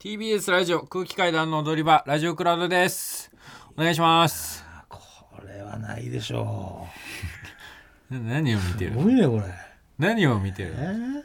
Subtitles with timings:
[0.00, 3.30] TBS ラジオ空気階段の踊り場ラジオクラウドです
[3.76, 5.00] お願いしますこ
[5.44, 6.86] れはないでしょ
[8.10, 8.90] な 何を見てう。
[8.90, 8.94] る？
[8.98, 9.42] すごいねこれ。
[9.98, 10.74] 何を見てる？
[10.78, 11.22] えー？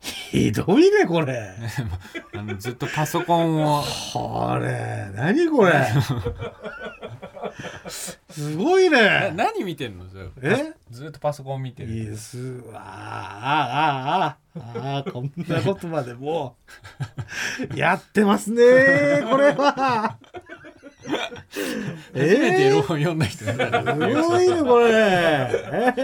[0.00, 1.54] ひどいねこれ。
[2.36, 3.82] あのずっとパソコンを
[4.12, 5.72] これ何これ。
[8.30, 9.00] すごいな
[9.30, 9.32] ね。
[9.34, 10.06] 何見てんの？
[10.42, 10.72] え？
[10.90, 11.90] ずっとパソコン見てる。
[11.92, 12.62] いいです。
[12.72, 14.98] あーあーあーあー。
[14.98, 16.56] あーこんなことまでも
[17.72, 17.76] う。
[17.76, 18.62] やってますね
[19.28, 20.16] これは。
[22.12, 24.90] 初めてエロえ本読んだ人すごいねこれ。
[24.92, 25.94] え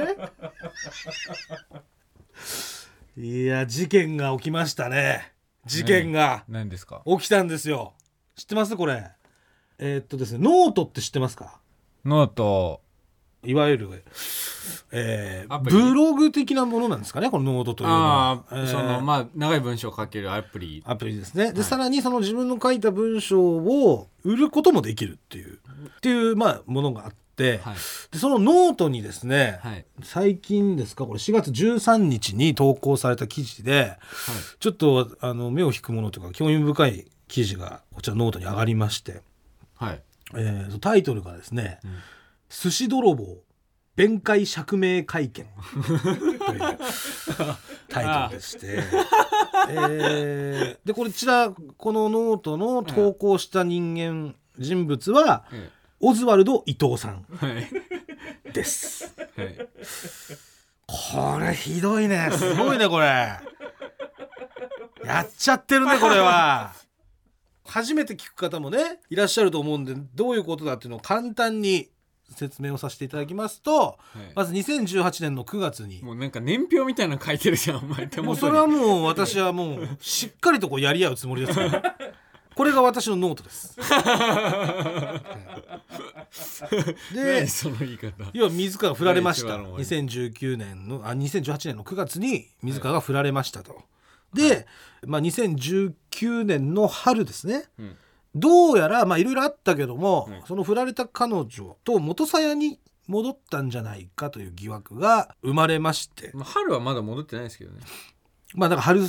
[3.17, 3.23] ー？
[3.23, 5.33] いや事件が起きましたね。
[5.65, 6.45] 事件が。
[6.49, 7.03] 何ですか？
[7.07, 7.95] 起きたんですよ。
[8.37, 8.77] 知ってます？
[8.77, 9.11] これ。
[9.79, 11.61] えーっとですねノートって知ってますか？
[12.07, 12.81] ノート
[13.45, 14.05] いわゆる、
[14.93, 17.99] えーブログ的なものなんですかねこのノートというのあ
[18.37, 18.45] は。
[18.51, 20.83] あ、えーそのまあ長い文章を書けるアプリ。
[20.87, 21.53] アプリですね。
[21.53, 27.75] で、はいさらにその自分の書いた文章を売ることもできるっていうっていうまあものがあって、はい。
[28.13, 29.85] でそのノートにですね、はい。
[30.03, 33.97] 最近ですかこれ4月13日に投稿された記事で
[34.61, 39.23] ちょっとあの目を引くものというか興味深い記事がこちらノートに上がりまして、
[39.77, 40.01] はい
[40.35, 41.91] えータイトルがですねうん
[42.49, 43.39] 「寿司泥棒
[43.95, 45.47] 弁解釈明会見」
[46.47, 46.61] という
[47.89, 48.85] タイトルでして、
[49.71, 57.27] えーでこちらこのノートの投稿した人間人物はえオズワルド伊藤さん
[58.53, 59.15] です。
[59.37, 59.69] はい。
[60.87, 62.29] これひどいね。
[62.33, 63.07] すごいねこれ。
[65.05, 66.73] やっちゃってるねこれは
[67.67, 71.91] 初めて聞く方もねいらっしゃると思うんでどういうことだっていうのを簡単に
[72.35, 74.33] 説明をさせていただきますとはい。
[74.35, 76.03] まず2018年の9月に。
[76.03, 81.97] もうなんか年表みたいなの書いてるじゃんお前手元にもうそれはもう私はもうしっかりとこうやり合うつもりですから
[82.57, 83.77] これが私のノートです。
[87.15, 88.13] で何その言い方。
[88.33, 89.49] 要は水川が振られました。
[89.49, 93.83] 第一話の終わ2019年のあ2018年の9月に水川が振られましたと、
[94.37, 94.67] で、
[95.07, 97.65] まあ、2019年の春ですね。
[97.79, 97.97] うん。
[98.35, 100.43] どうやらまあいろいろあったけども、うん。
[100.47, 106.31] その振られた彼女と元鞘に戻ったんじゃないかという疑惑が生まれまして。
[106.35, 107.81] まあ春はまだ戻ってないですけどね。
[108.55, 109.09] まあだから春過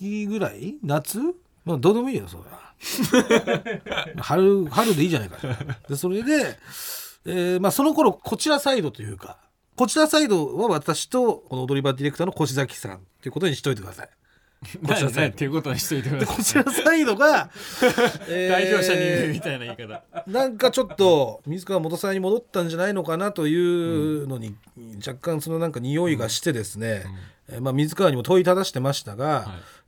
[0.00, 0.76] ぎぐらい？
[0.82, 1.18] 夏？
[1.64, 2.72] まあどうでもいいよそれは。
[4.22, 5.38] 春春でいいじゃないか
[5.88, 6.58] でそれで、
[7.24, 9.38] えーまあ、その頃こちらサイドというか
[9.76, 14.10] こちらサイドは私とこの踊り場ディレクターの越崎さんということにしといてください
[14.86, 15.34] こちらサイド。
[15.34, 16.36] っていうことにしといてください。
[16.36, 17.50] こちらサイドが、
[18.28, 20.02] え ー代表者にみたいな言い方。
[20.26, 24.54] なんかちょっと水川元さんに戻ったんじゃないのかなというのに、
[25.06, 27.04] 若干そのなんか匂いがしてですね、
[27.48, 29.46] えーまあ、水川にも問いただしてましたが、はい。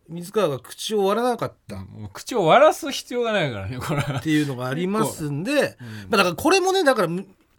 [0.08, 1.76] 水川が口を割らなかった。
[1.76, 4.20] っもう口を割らす必要がないからねこれは。
[4.20, 5.58] ていうのがありますんで、うん。
[5.58, 5.68] ま
[6.12, 7.08] あ、だからこれもねだから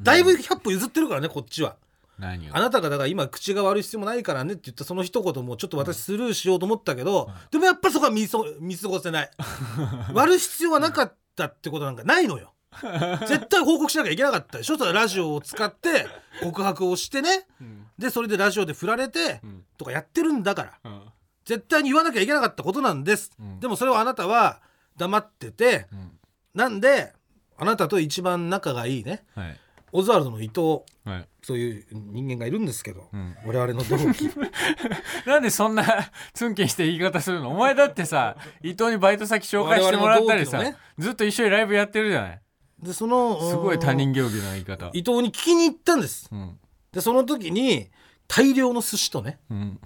[0.01, 1.75] だいぶ100歩譲ってるからねこっちは。
[2.19, 2.55] 何を？
[2.55, 9.31] あなたがだから今口が悪い必要もないからねって言ったその一言もちょっと私スルーしようと思ったけど、でもやっぱそこは見そ見過ごせない。
[10.13, 12.53] 割る必要はなかったってことなんかないのよ。
[13.27, 14.77] 絶対報告しなきゃいけなかったでしょ？
[14.77, 16.07] ラジオを使って
[16.41, 17.47] 告白をしてね。
[17.61, 17.87] うん。
[17.97, 19.63] でそれでラジオで振られてうん。
[19.77, 20.91] とかやってるんだから。
[20.91, 21.01] うん。
[21.45, 23.59] 絶対に言わなきゃいけなかったことなんです、うん。
[23.59, 24.61] でもそれをあなたは
[24.97, 26.19] 黙っててうん。
[26.53, 27.13] なんで
[27.57, 29.23] あなたと一番仲がいいね。
[29.35, 29.59] はい
[29.95, 31.27] オズワルドの伊藤はい。
[31.43, 33.35] そういう人間がいるんですけど、うん。
[33.45, 34.29] 我々の同期。
[35.27, 35.83] なんでそんな
[36.33, 37.51] ツンケンして言い方するの？
[37.51, 40.75] お前だってさ 伊藤にバイト先紹介してもらったりさ、ね。
[40.97, 42.41] ずっと一緒にライブやってるじゃない？
[42.81, 44.87] でそのすごい他人行儀な言い方。
[44.93, 46.27] 伊藤に聞きに行ったんです。
[46.31, 46.59] うん。
[46.91, 47.89] でその時に
[48.27, 49.79] 大量の寿司とねうん。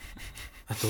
[0.68, 0.88] あと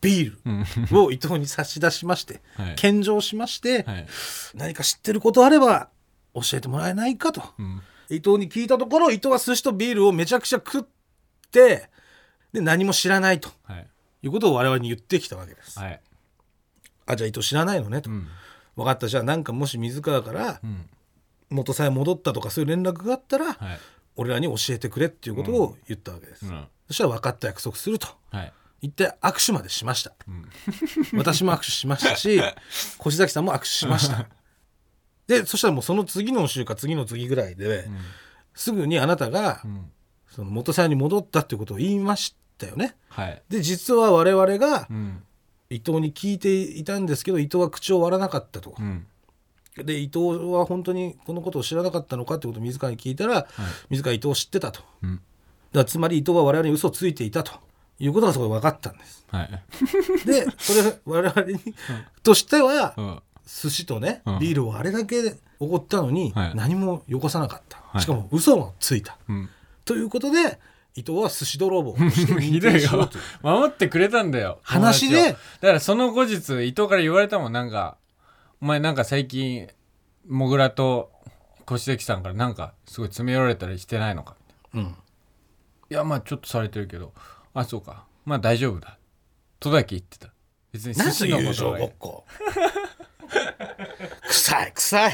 [0.00, 0.64] ビーうん。
[0.90, 2.74] ルを伊藤に差し出しましてはい。
[2.76, 4.06] 献上しまして、はい。
[4.54, 5.88] 何か知ってることあれば
[6.34, 7.42] 教えてもらえないかと。
[7.58, 10.82] うん伊藤に聞いたところ伊藤は寿司とビールをめちゃくちゃ食っ
[11.50, 11.88] て
[12.52, 13.50] で何も知らないと。
[13.64, 13.86] はい。
[14.22, 16.00] いうことを我々に言ってきたわけです、はい。
[17.06, 18.26] あじゃあ伊藤知らないのねと、うん。
[18.76, 19.08] 分かった。
[19.08, 20.88] じゃあなんかもし水川からうん。
[21.50, 23.56] 元さえ戻ったとかそういう連絡があったら、はい。
[24.16, 26.64] 俺らに教えてくれっていうことを言ったわけです、うん。
[26.88, 28.08] そしたら分かった約束すると。
[28.30, 28.52] はい。
[28.82, 30.12] 言って握手までしました。
[30.26, 30.48] うん。
[31.18, 32.40] 私も握手しましたし
[33.04, 34.26] 越崎さんも握手しました
[35.30, 37.98] でそしたらもうその次の週か次の次ぐらいで、うん。
[38.52, 39.90] すぐにあなたがうん。
[40.28, 42.96] その元さんに戻ったっていうことを言いましたよね。
[43.08, 43.42] はい。
[43.48, 45.22] で実は我々がうん。
[45.70, 48.74] 伊藤に聞いていたんですけど伊藤は口を割らなかったと。
[48.76, 49.06] う、ん。
[49.76, 50.18] で伊藤
[50.52, 53.46] は本当にこのことを知らなかったのかってことを水川に聞いたら、
[53.88, 54.82] 水川伊藤を知ってたと。
[55.02, 55.20] うん。
[55.72, 57.52] らつまり伊藤は我々に嘘をついていたと
[58.00, 59.24] いうことがそこで分かったんです。
[59.30, 59.62] はい。
[60.26, 61.60] でそれ我々に
[62.24, 64.38] としてはうん寿司とねうん。
[64.38, 66.54] ビールをあれだけおごったのにはい。
[66.54, 68.02] 何もよこさなかった、い。
[68.02, 69.18] しかも嘘もついた。
[69.28, 69.48] うん。
[69.84, 70.58] ということで
[70.94, 73.24] 伊藤は寿司泥棒としてしようという。
[73.42, 74.58] 守ってくれたんだよ。
[74.62, 75.16] 話で。
[75.16, 75.36] 友達を。
[75.60, 76.34] だからその後日
[76.66, 77.52] 伊藤から言われたもん。
[77.52, 77.96] なんか
[78.60, 79.68] お前なんか最近
[80.28, 81.10] もぐらと
[81.70, 84.36] 越関さんからなんかすごい詰め寄られたりしてないのか。
[84.74, 84.96] うん。
[85.90, 87.12] いやまあちょっとされてるけど。
[87.54, 88.04] あそうか。
[88.24, 88.98] まあ大丈夫だ。
[89.58, 90.32] とだけ言ってた。
[90.72, 92.24] 別に寿何司のことがごっこ
[94.28, 95.12] 臭い臭い。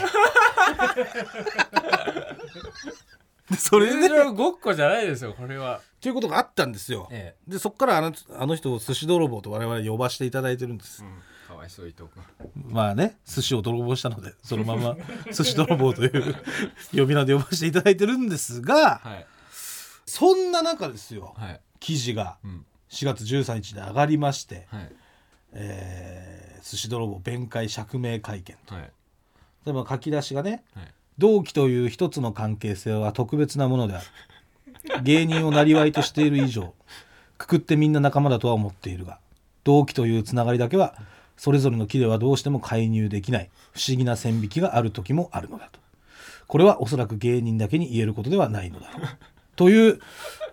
[3.58, 4.24] それで。
[4.32, 5.80] ごっこじゃないですよこれは。
[6.00, 7.08] ということがあったんですよ。
[7.10, 7.50] ええ。
[7.50, 11.04] でそっからあのあの人を寿司泥棒と我々呼ばせていただいてるんです、
[11.46, 12.22] かわいそう伊藤君。
[12.68, 14.96] まあね寿司を泥棒したのでそのまま
[15.32, 16.34] 寿司泥棒という
[16.94, 19.26] 呼び名で呼ばせていただいてるんですがはい。
[20.06, 21.34] そんな中ですよ。
[21.36, 21.60] はい。
[21.80, 22.66] 記事がうん。
[22.88, 24.92] 4月13日で上がりまして、はい
[25.56, 26.36] えー
[26.68, 28.74] 寿司泥棒弁解釈明会見と。
[28.74, 28.90] はい。
[29.64, 30.92] 例えば書き出しがねはい。
[31.18, 34.06] 同期という一つの関係性は特別なものである。
[35.02, 36.74] 芸人を生りとしている以上
[37.38, 39.18] くくってみんな仲間だとは思っているが
[39.64, 40.94] 同期というつながりだけは
[41.36, 45.80] それぞれの木ではどうしても介入できない不思議な線引きがある時もあるのだと。
[46.46, 49.08] これはおそらく芸人だけに言えることではないのだろう。
[49.56, 50.00] という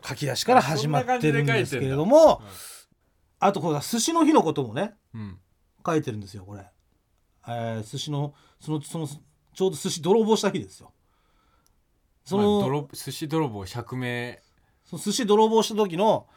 [0.03, 2.41] 書き出しから始まってるんですけれども
[3.45, 5.39] あとこれ寿司の日のこともねうん。
[5.85, 6.61] 書いてるんですよこれ、
[7.47, 10.93] えー寿司のそのそのちょうど寿司泥棒した日ですよ。
[12.25, 14.35] その,、まあ泥寿司泥棒釈明
[14.85, 16.27] その寿司泥棒した時の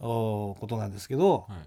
[0.00, 1.58] おーことなんですけど、はい。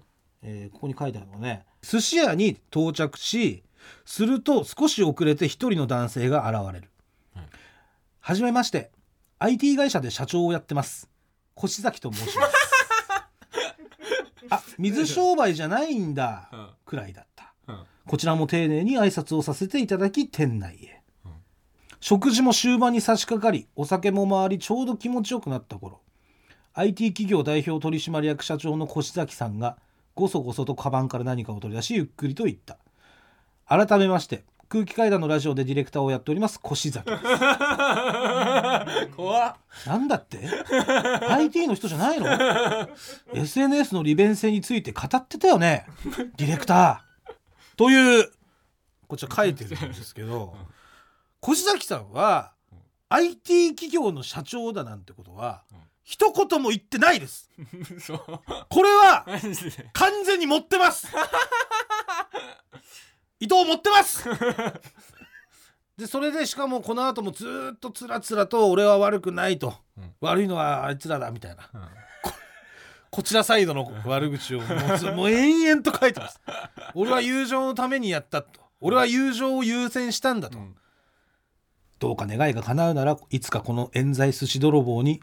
[0.42, 3.62] えーここに書いてあるのがね寿司屋に到着し
[4.04, 6.90] すると少し遅れて一人の男性が現れる、
[7.34, 7.46] はい。
[8.18, 8.90] はじめまして。
[9.42, 11.08] IT 会社で社長をやってます。
[11.56, 12.52] 越崎と申します。
[12.54, 12.59] あ
[14.80, 17.54] 水商売じゃないんだうんくらいだった。
[17.68, 17.84] うん。
[18.06, 21.32] こちらも丁寧に挨拶をさせていただき店内へ、うん。
[22.00, 26.00] 食事も終盤に差し掛かりお酒も回りちょうど気持ちよくなった頃
[26.74, 29.76] IT 企業代表取締役社長の越崎さんが
[30.14, 32.78] ごそごそとカバンから何かを取り出しゆっくりと言った。
[33.66, 37.22] 改めまして空気階段のラジオでディレクターをやっております越崎です。
[39.16, 39.56] 怖っ。
[39.84, 40.38] なんだって
[41.28, 42.28] ？IT の人じゃないの
[43.34, 45.86] ？SNS の利便性について語ってたよね？
[46.36, 47.32] ディレクター。
[47.76, 48.30] という
[49.08, 50.54] こちら書いてるんですけど
[51.44, 52.52] 越崎さんは
[53.08, 57.50] IT 企業の社長だなんてことはうん一言も言ってないです。
[58.68, 59.24] これは
[59.92, 61.06] 完全に持ってます
[63.40, 64.28] 伊藤持ってます！
[65.96, 70.14] でそれでしかもこの後もずーっとつらつらと俺は悪くないと、うん。
[70.20, 71.68] 悪いのはあいつらだみたいな。
[71.74, 71.88] うん。
[73.10, 76.40] こちらサイドの悪口をもうず もう延々と書いてます。
[76.94, 78.60] 俺は友情のためにやったと。
[78.80, 80.76] 俺は友情を優先したんだと、うん。
[81.98, 85.20] どうか願いが叶うならいつかこの冤罪寿司泥棒に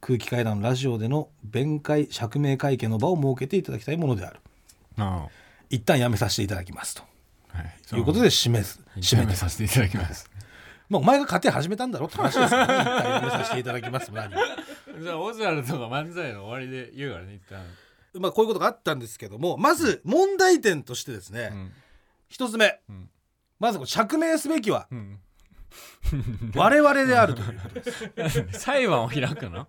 [0.00, 4.40] 空気階段のラジオでの弁解釈明会見の場を設けていただきたいものである。
[4.98, 5.26] あ
[5.70, 7.02] 一旦やめさせていただきますと。
[7.02, 7.06] あ
[7.52, 7.74] はい。
[7.88, 8.80] ということで締めす。
[8.96, 10.30] 締めさせていただきます。
[10.88, 14.40] まあお前が勝手に始めたんだろって話ですよね一旦やめさせていただきます何も。
[15.00, 17.64] じゃあオズワルドが漫才の終わりで言うからね一旦
[18.20, 21.72] まあこういうことがあったんですけどもまず問題点としてですねうん。
[22.28, 22.80] 一、つ目。
[22.88, 23.10] うん。
[23.58, 25.20] まず釈明すべきはうん
[26.54, 27.60] 我々であるという。
[27.60, 27.80] こと
[28.22, 29.66] です裁判を開くの？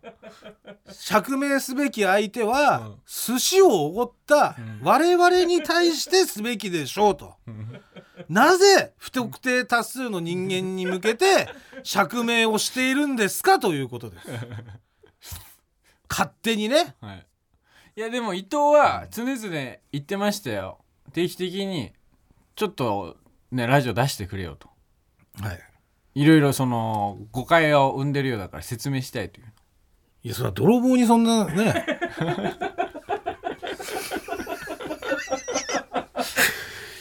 [0.92, 2.96] 釈明すべき相手は、うん。
[3.06, 4.80] 寿司をおごったうん。
[4.82, 7.36] 我々に対してすべきでしょうと、
[8.30, 11.50] なぜ不特定多数の人間に向けて
[11.84, 13.60] 釈明をしているんですか？
[13.60, 14.28] ということです。
[16.10, 16.96] 勝手にね。
[17.02, 17.28] はい。
[17.98, 20.80] いやでも伊藤は常々言ってましたよ。
[21.14, 21.92] 定期的に
[22.56, 23.18] ちょっと
[23.52, 24.70] ねラジオ出してくれよと。
[25.42, 25.60] はい
[26.14, 29.54] いろいろその誤解を生んでるようだから説明したいという。
[30.24, 31.86] いやそれは泥棒にそんなね。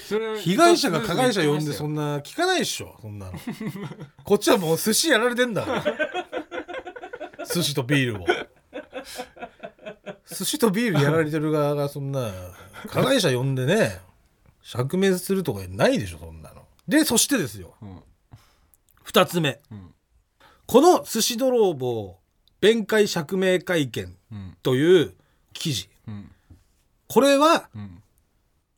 [0.09, 2.99] それ被害者が加害者呼んでそんんな聞かないっしょ。
[3.01, 3.39] そんなの。
[4.25, 5.65] こっちはもう寿司やられてんだ。
[7.53, 8.27] 寿司とビールを。
[10.27, 12.31] 寿司とビールやられてる側がそんな
[12.89, 14.01] 加害者呼んでね
[14.63, 16.63] 釈明するとかないでしょそんなの。
[16.89, 17.75] でそしてですよ。
[17.83, 18.03] うん
[19.13, 19.93] 2つ目、ん。
[20.67, 22.17] この寿司泥棒
[22.61, 24.57] 弁解釈明会見うん。
[24.63, 25.15] という
[25.53, 25.89] 記事。
[26.07, 26.31] うん。
[27.09, 28.03] これはうん。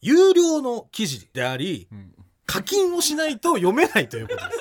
[0.01, 2.15] 有料の記事でありうん。
[2.47, 4.53] 課金をしないと読めないということで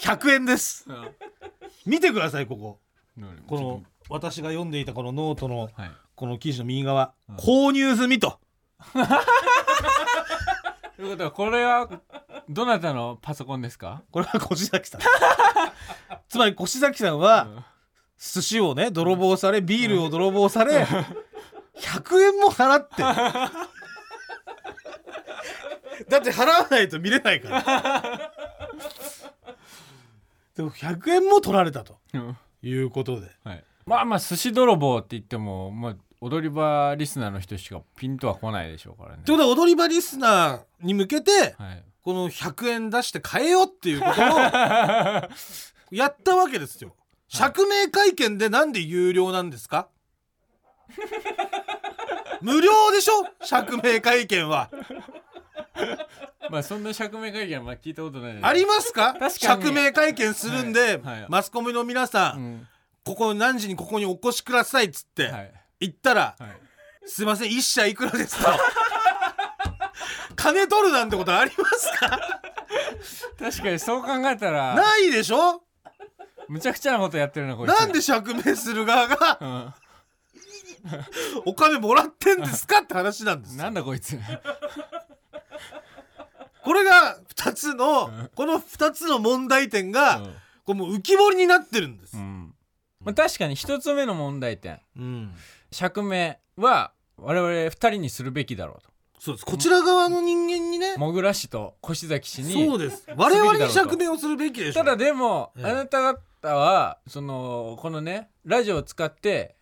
[0.00, 0.06] す。
[0.06, 0.86] 100円です。
[1.86, 2.78] 見てくださいここ。
[3.46, 5.90] この私が読んでいたこのノートのはい。
[6.14, 8.38] この記事の右側、うん購入済みと
[11.00, 11.88] ということはこれは
[12.46, 15.00] どなたのパソコンですか、これは越崎さん。
[16.28, 17.64] つまり越崎さんは
[18.18, 23.02] 寿司をね泥棒されビールを泥棒され100円も払って。
[26.06, 28.32] だって払わないと見れないから。
[30.54, 32.36] でも100円も取られたとうん。
[32.62, 33.30] いうことで。
[33.42, 39.22] はい、まあまあ寿司泥棒って言っても、まあ、踊り場リスナーの人しかピンとは来ないでしょうからね。
[39.24, 44.14] ということは踊り場リスナーに向けてはい、この100円出して買えよっていうことを
[45.90, 46.94] やったわけですよ。
[47.28, 49.88] 釈明会見でなんで有料なんですか？
[52.42, 53.26] 無料でしょ？
[53.44, 54.70] 釈明会見は。
[56.50, 59.16] まあそんな釈明会見はまあ聞いたことないありますか？
[59.30, 60.98] 釈明会見するんで、はい。
[60.98, 61.26] はい。
[61.28, 62.68] マスコミの皆さん、うん。
[63.04, 66.50] ここ何時にここにお越しくださいっつって、はい言ったらはい
[67.08, 68.56] 「すいません一社いくらですか?
[70.36, 72.18] 」金取るなんてことありますか？
[73.38, 75.62] 確かにそう考えたらないでしょ？
[76.48, 77.70] むちゃくちゃなことやってるなこいつ。
[77.72, 79.74] なんで釈明する側がうん。
[81.44, 83.62] お金もらってんですかって話なんですよ。
[83.62, 84.18] なんだこいつ。
[86.62, 90.34] これが2つのこの2つの問題点が、うん。
[90.64, 92.54] これもう浮き彫りになってるんです、うん。
[93.00, 94.80] まあ、確かに一つ目の問題点。
[94.96, 95.34] うん
[95.72, 98.90] 釈明は我々二人にするべきだろうと。
[99.20, 99.44] そうです。
[99.44, 103.06] こちら側の人間にねもぐら氏と越崎氏にそうです。
[103.16, 105.70] 我々に釈明をするべきでしょただでも、ええ。
[105.70, 109.56] あなた方はそのこのねラジオを使って、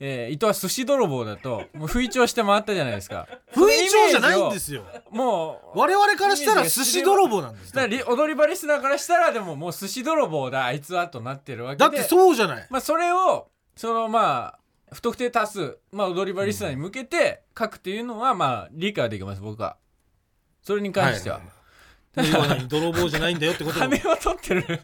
[0.00, 3.28] えー、伊藤は寿司泥棒だともう不意調して回ったじゃないですか。
[3.54, 4.84] 不意調じゃないんですよ。
[5.12, 7.72] もう我々からしたら寿司泥棒なんです。
[7.72, 11.78] だからリ踊り場リスナーからしたらでももう寿司泥棒だあいつはとなってるわけで。
[11.78, 12.66] だってそうじゃない。
[12.68, 14.63] まあ、それをそのまあ
[14.94, 19.76] 不特定多数、まあ、踊り場リスナーに向けて書くっていうのはまあ理解できます僕は。
[20.62, 21.40] それに関しては、
[22.16, 24.64] は何泥棒じゃないんだよってこと金を取ってる。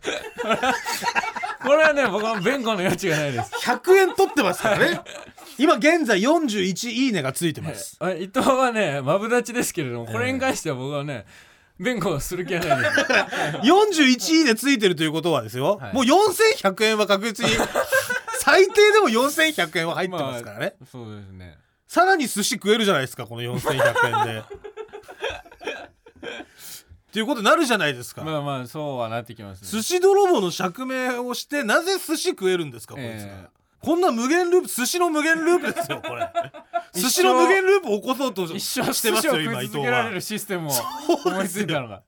[1.63, 3.53] これはね僕は弁護の余地がないです。
[3.63, 5.01] 100円取ってますからね。
[5.57, 7.97] 今現在41いいねがついてます。
[8.01, 11.25] あ伊藤はねマブダチですけれどもこれに関しては僕はね
[11.79, 13.01] 弁護をする気はないです。
[13.71, 15.95] 41いいねついてるということはですよ、はい。
[15.95, 17.53] もう4100円は確実に
[18.41, 21.59] 最低でも4100円は入ってますからね、そうですね。
[21.87, 24.45] さらに寿司食えるじゃないですかこの4100円で。
[27.11, 29.69] っていうことになるじゃないですか、まあまあそうはなってきますね。
[29.69, 33.49] 寿司泥棒の釈明をしてなぜ寿司食えるんですかこいつが、ええ。
[33.83, 36.31] こんな無限ループ寿司の無限ループですよこれ。
[36.95, 40.73] 寿司の無限ループを起こそうと一し生してますよ今伊藤はれるシステムを
[41.25, 42.03] 思いついたのが。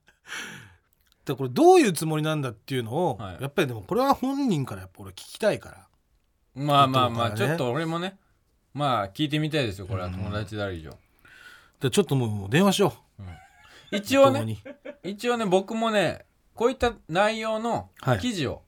[1.25, 3.41] でこれどういうつもりなんだっていうのを、はい。
[3.41, 5.82] やっぱりでもこれは本人からやっぱ俺聞きたいから
[6.55, 8.17] まあまあまあ、ちょっと俺もね
[8.73, 10.09] まあ聞いてみたいですよこれは。
[10.09, 10.91] 友達だ以上、
[11.79, 12.93] でちょっともう電話しよ
[13.91, 14.57] 一応ね
[15.03, 18.19] 一応ね僕もねこういった内容のはい。
[18.19, 18.61] 記事を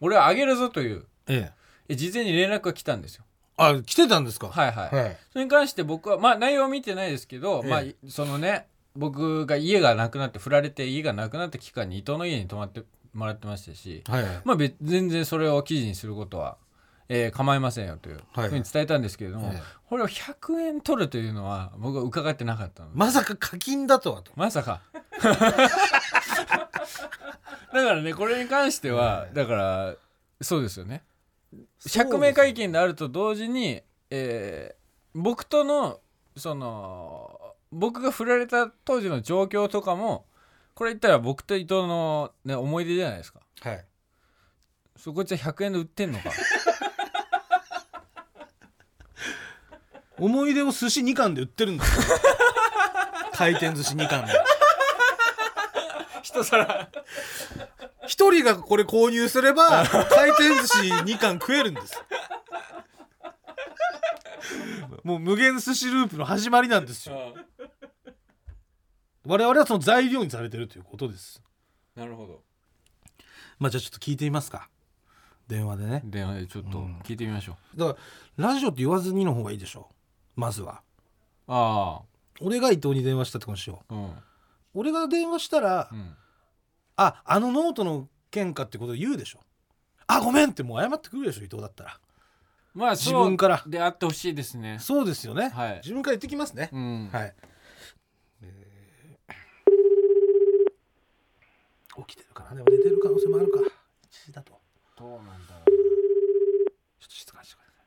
[0.00, 1.52] 俺はあげるぞというええ。
[1.88, 3.24] え事前に連絡が来たんですよ。
[3.56, 4.48] あ来てたんですか？
[4.48, 5.16] はいはい、はい。
[5.32, 7.70] それに関して僕はまあ内容は見てないですけど、ええ。
[7.70, 14.24] まあそのね僕が家がなくなって振られて家がなくなった期間に伊藤の家に泊まってもらってましたしはい。
[14.44, 16.56] まあ別全然それを記事にすることは、
[17.08, 19.62] えー構いませんよというはいふうに伝えたんですけれども、ええ。
[19.88, 22.90] これを100円取るというのは僕は伺ってなかったの。
[22.92, 24.32] でまさか課金だとはと。
[24.36, 24.80] まさか。
[25.20, 25.36] だ
[27.82, 29.94] からねこれに関してはだから
[30.40, 31.02] そうですよね。
[31.78, 34.84] 釈明会見であると同時に、えー
[35.14, 36.00] 僕との
[36.36, 40.26] その僕が振られた当時の状況とかも
[40.74, 43.40] これ言ったら僕と伊藤の、ね、思い出じゃないですか。
[43.60, 43.84] はい。
[44.96, 46.30] そこいつは100円で売ってんのか
[50.18, 52.18] 思い出を寿司2貫で売ってるんですよ。
[53.32, 54.32] 回転寿司2貫で。
[56.22, 56.88] 一皿。
[58.06, 62.02] 一人がこれ購入すれば回転寿司2貫食えるんです。
[65.02, 67.34] もう無限寿司ループの始まりなんですよ。
[69.26, 71.42] 我々はその材料にされてるということです。
[71.96, 72.42] なるほど。
[73.58, 74.68] まあじゃあちょっと聞いてみますか。
[75.48, 76.02] 電話でね。
[76.04, 77.98] 電話でちょっと聞いてみましょう、だか
[78.38, 79.88] らラジオって言わずにの方がいいでしょ
[80.36, 80.82] まずは。
[81.46, 82.02] あ
[82.40, 84.12] 俺が伊藤に電話したってことにしようあうん。
[84.74, 86.16] 俺が電話したら、うん。
[86.96, 89.40] ああのノートの件かってこと言うでしょ。
[90.06, 92.00] あごめんってもう謝ってくるでしょ伊藤だったら。
[92.74, 93.62] まあ自分から。
[93.66, 94.78] であってほしいですね。
[94.80, 95.76] そうですよね、はい。
[95.76, 97.08] 自分から言ってきますね、うん。
[97.12, 97.34] はい、
[102.08, 102.54] 起きてるかな？
[102.54, 103.60] でも寝てる可能性もあるか。
[103.60, 103.62] 1
[104.26, 104.60] 時だと。
[104.96, 105.64] どうなんだろ
[107.00, 107.82] ちょっと静かにしてください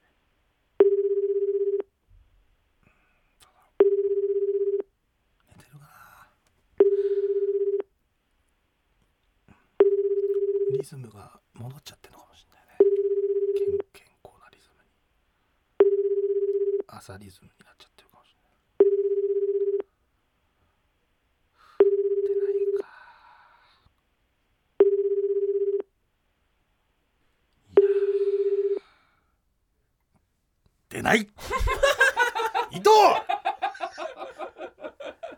[11.00, 11.08] ね
[11.54, 12.76] 戻っちゃってるのかもしれないね
[13.58, 14.90] 健健康なリズムに
[17.08, 18.92] 朝リズムになっちゃってるかもしれない。
[22.28, 22.84] 出ないか。
[27.72, 30.90] いやー。
[30.90, 31.22] 出ない。
[32.72, 32.90] 伊藤。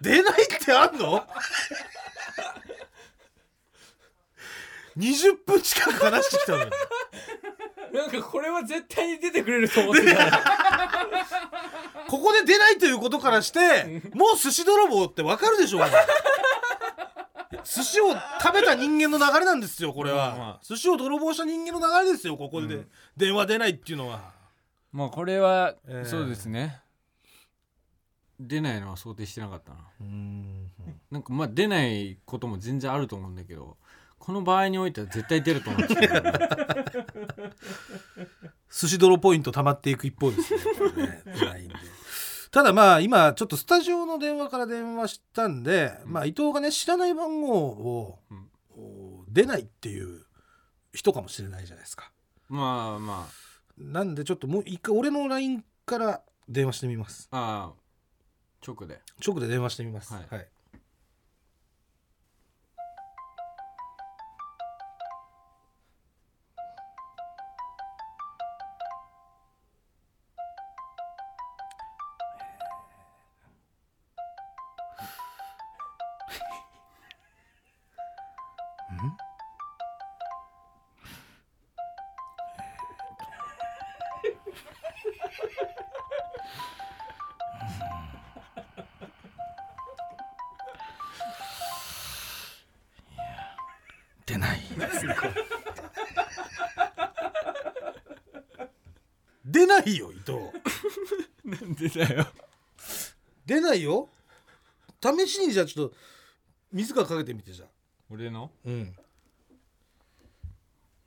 [0.01, 1.23] 出ないってあんの
[4.97, 6.71] ？20分近く話してきたのに。
[7.93, 10.78] なんかこれは絶対に出てくれると思ってた
[12.49, 15.89] 出ないということからしてもう寿司泥棒ってわかるでしょうが
[17.63, 20.59] 寿司を食べた人間の流れなんですよこれは、まあまあ。
[20.63, 22.87] 寿司を泥棒した人間の流れですよここで、うん。
[23.15, 24.31] 電話出ないっていうのは。
[24.91, 26.05] まあこれは、えー。
[26.05, 26.81] そうですね。
[28.39, 29.77] 出ないのは想定してなかったな。
[30.01, 30.71] うん。
[31.11, 33.77] なんかまあ出ないことも全然あると思うんだけど
[34.17, 36.49] この場合においては絶対出ると思ってたから
[38.71, 40.59] 寿司泥ポイント溜まっていく一方ですね
[41.07, 41.23] ね。
[41.39, 41.75] 出ないんで
[42.51, 48.49] ただまあ今ちょっとスタジオの電話から電話したんで、まあ伊藤がね知らない番号を、うん。
[48.79, 50.25] お出ないっていう
[50.93, 52.11] 人かもしれないじゃないですか。
[52.47, 53.27] まあま
[53.77, 57.27] なんでちょっともう一回俺の LINE から電話してみます。
[57.31, 57.73] あああ。
[58.65, 59.01] 直で。
[59.25, 60.13] 直で電話してみます。
[60.13, 60.27] はい。
[60.29, 60.47] はい、
[105.17, 105.95] 試しにじゃあちょっと
[106.71, 107.69] 水からかけてみてじゃあ。
[108.11, 108.51] 俺の？
[108.65, 108.95] うん。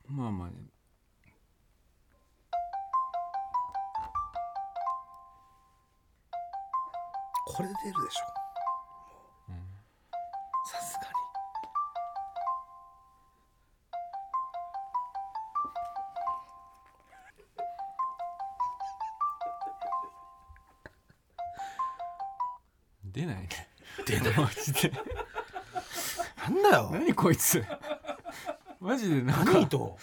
[0.06, 0.54] まあまあね。
[7.46, 8.41] これで出るでしょ
[24.72, 24.96] ジで。
[26.48, 26.90] なんだよ。
[26.92, 27.64] 何こいつ。
[28.80, 29.52] マジでなんか。
[29.52, 29.96] 何と。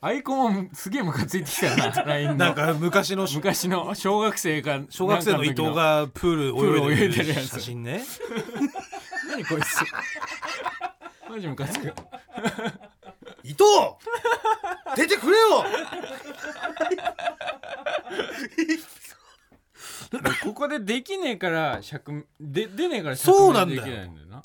[0.00, 1.90] アイコンもすげえムカついてきたな。
[2.04, 2.34] LINE の。
[2.36, 3.26] なんか昔の。
[3.32, 8.02] 昔の小学生か小学生の伊藤がプール泳泳いでる写真ね。
[9.30, 9.82] 何こいつ。
[11.30, 11.86] マジムカつく。
[13.42, 13.64] 伊藤！
[14.96, 15.64] 出てくれよ
[20.42, 23.84] ここでできねえから尺で出ねえからそうなんだよ。
[23.84, 24.42] できないんだよな。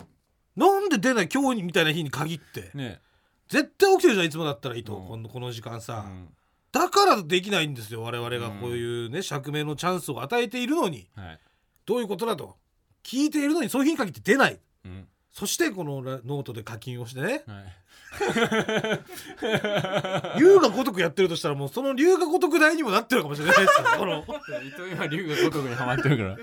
[0.56, 2.72] なんで出ない今日みたいな日に限って。
[2.74, 3.00] ね
[3.48, 5.08] 絶対起きてるじゃんいつもだったら伊藤、うん。
[5.08, 6.30] このこの時間え、さ、うん。
[6.72, 11.10] だからできないんですよ我々がこういうね、釈明のチャンスを与えているのに。
[11.16, 11.40] はい。
[11.86, 12.58] どういうことだと。
[13.04, 14.60] 聞いているのにそういう日に限って出ない。
[14.86, 17.44] うんそしてこのラノートで課金をしてね。
[17.48, 17.76] はい。
[20.40, 24.26] 龍が如くやってるとしたらもうその龍が如く代にもなってるかもしれないですよ この。
[24.64, 26.36] 伊藤今龍が如くにハマってるから。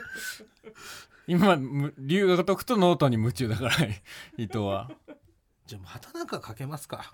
[1.26, 3.74] 今む龍が如くとノートに夢中だから
[4.38, 4.90] 伊藤は。
[5.66, 7.10] じゃあもう畑中かけますか。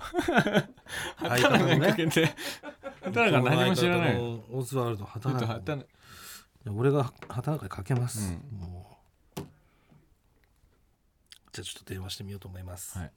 [1.16, 2.34] 畑中にかけて。
[3.02, 4.42] 畑中何も知らない。
[4.50, 5.62] オズワルド畑中
[6.70, 8.60] 俺が畑中にかけます、うん。
[8.60, 8.91] もう
[11.52, 13.12] じゃあちょっと電話してみようと思います、はい。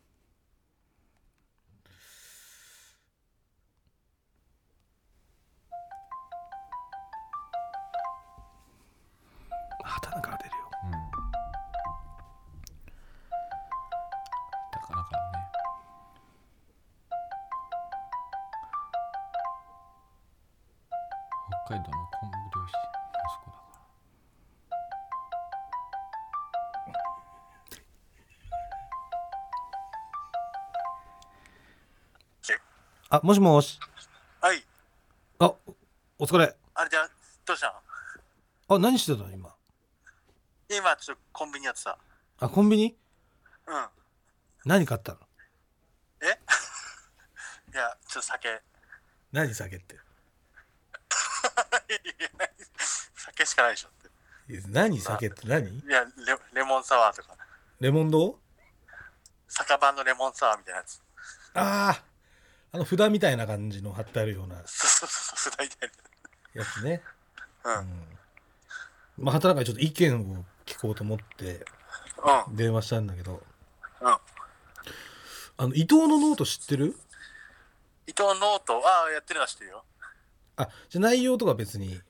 [9.85, 10.69] 畑中が出るよ。
[10.83, 10.91] うん。
[10.91, 10.97] な
[14.85, 15.39] かなかね。
[21.67, 22.94] 北海道の昆布漁師
[33.09, 33.79] あもしもし。
[34.41, 34.63] はい。
[35.39, 35.53] あ
[36.17, 36.55] お疲れ。
[36.73, 37.09] あれじゃあ、
[37.45, 37.81] どうした
[38.67, 39.31] あ何してたの？
[39.31, 39.53] 今。
[40.69, 41.97] 今、ちょっとコンビニやってた。
[42.39, 42.97] あコンビニ？
[43.67, 43.85] うん。
[44.65, 45.19] 何買ったの？
[46.21, 46.25] え？
[47.73, 48.61] いや、ちょっと酒。
[49.31, 49.99] 何酒って？
[53.17, 53.91] 酒しかないでしょっ
[54.69, 55.47] 何酒って？
[55.47, 55.67] 何？
[55.79, 56.11] いやレ、
[56.53, 57.35] レモンサワーとか。
[57.79, 58.39] レモンド
[59.47, 61.01] 酒場のレモンサワーみたいなやつ。
[61.53, 62.14] あー
[62.75, 65.89] あの札みたいな感じの貼ってあるようなそうそうそうそう大体
[66.53, 67.01] やつね。
[67.63, 67.71] うん。
[67.71, 67.85] うん。
[69.17, 71.65] まあ畑中にちょっと意見を聞こうと思って
[72.49, 72.55] うん。
[72.57, 73.41] 電話したんだけど。
[74.01, 74.07] うん。
[74.09, 74.19] あ
[75.59, 76.97] の伊藤のノート知ってる？
[78.07, 79.85] 伊藤ノートああやってるのは知ってるよ。
[80.57, 82.01] あじゃあ内容とか別に？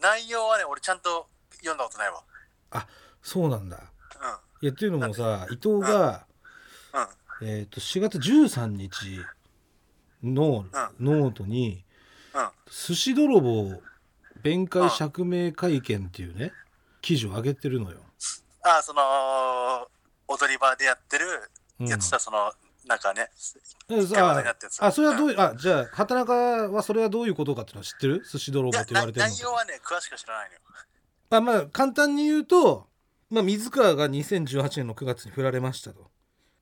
[0.00, 2.24] 内容はね俺ちゃんと読んだことないわ。
[2.72, 2.88] あ
[3.22, 3.76] そうなんだ。
[3.76, 3.86] うん。
[4.62, 6.26] いやっていうのもさ伊藤が、
[7.40, 7.48] うん。
[7.48, 9.20] えー、と4月13日
[10.24, 10.66] の
[11.00, 11.84] ノートに
[12.34, 13.80] うん「寿司泥棒
[14.42, 16.52] 弁解釈明会見」っていうね
[17.00, 17.98] 記事を上げてるのよ。
[18.62, 19.02] ああその
[20.26, 21.26] 踊り場でやってる
[21.80, 21.86] うん。
[21.86, 22.52] やつさ、その
[22.86, 23.28] なんかね
[23.90, 24.84] え一回話題になったやつ。
[24.84, 26.32] あそれはどういうあじゃあ畑中
[26.70, 28.24] はそれはどういうことかっていうのは知ってる？
[28.24, 29.32] 寿司泥棒って言われてるの。
[29.32, 30.60] 内容はね詳しく知らないのよ。
[31.30, 32.88] あまあ簡単に言うと、
[33.30, 36.10] まあ、水川が2018年の9月に振られましたと。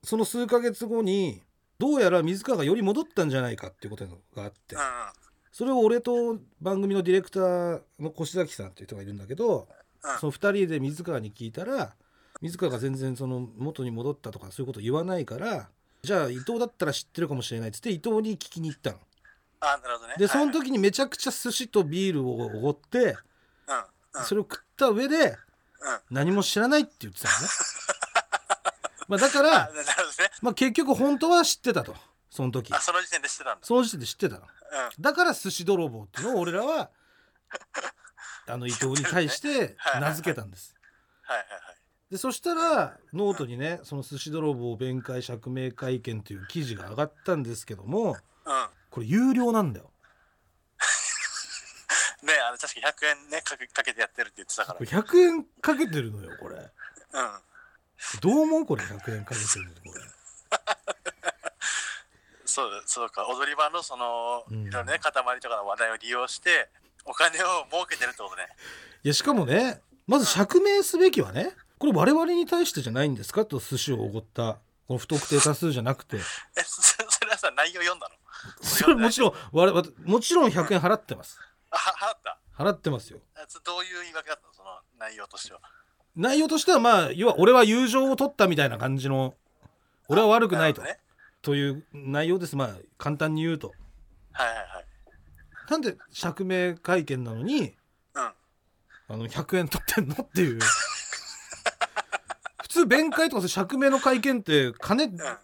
[0.03, 1.43] その数ヶ月後に
[1.83, 4.77] どうやら水川がより戻ったんじゃないかっていうことがあって。
[5.51, 9.67] それを俺と番組のディレクターの越崎さんっていう人がいるんだけど
[10.01, 10.19] うん。
[10.19, 11.93] その2人で水川に聞いたら
[12.41, 15.67] 水川が全然その元に戻ったとかそういうこと言わないから
[16.03, 18.97] じゃあ伊藤だったら知ってるかもしれないっつって伊藤に聞きに行ったの。
[19.59, 20.15] あなるほどね。
[20.17, 23.17] でそのはい時にめちゃくちゃ寿司とビールをおごって
[24.23, 25.35] それを食った上でうん。
[26.11, 27.47] 何も知らないって言ってたのね。
[29.13, 30.31] まあだかあら、 なるほどね。
[30.41, 31.95] まあ、結局本当は知ってたと。
[32.31, 32.73] その時。
[32.73, 33.65] あその時点で知ってたんだ。
[33.65, 34.41] その時点で知ってたの。
[34.41, 34.47] うん。
[34.99, 36.89] だから寿司泥棒っていうのを俺らは
[38.47, 40.75] あの伊藤に対して名付けたんです。
[41.21, 41.61] はいはいはい。
[42.09, 48.69] でそしたらノートにねその寿司泥棒弁解釈明会見という記事が上がったんですけどもうん。
[48.89, 49.91] これ有料なんだよ。
[52.23, 54.79] ねあの確か100円ねかけかけてやってるって言ってたから。
[54.79, 56.55] これ100円かけてるのよこれ。
[56.57, 57.41] うん
[58.21, 60.03] どう思うこれ100円かけてるのこれ。
[62.45, 63.25] そうそうか。
[63.27, 64.67] 踊り場のその、うん。
[64.67, 66.69] いろいろね塊とかの話題を利用して
[67.05, 68.47] お金を儲けてるってことね。
[69.03, 73.45] いやしかもねまず釈明すべきはねこれ我々に対してじゃないんですか？
[73.45, 76.17] と寿司をおごったこの不特定多数じゃなくて。
[76.57, 78.15] えそそれはさ内容読んだの？
[78.63, 81.39] それもちろん我々もちろん100円払ってます。
[81.71, 82.39] 払った？
[82.55, 83.19] 払ってますよ。
[83.65, 84.53] どういう言い訳だったの？
[84.53, 85.59] その内容としては
[86.15, 89.33] 内容としてはまあ要は俺は友情を取ったみたいな感じの
[90.07, 90.81] 俺は悪くないと。
[90.81, 90.99] ね。
[91.41, 92.55] という内容です。
[92.55, 93.73] まあ簡単に言うと。
[94.31, 94.85] はいはいはい。
[95.69, 97.75] なんで釈明会見なのに
[98.13, 98.21] うん。
[98.21, 98.33] あ
[99.09, 100.59] の100円取ってんのっていう。
[102.61, 105.37] 普通弁解とか釈明の会見って金うん。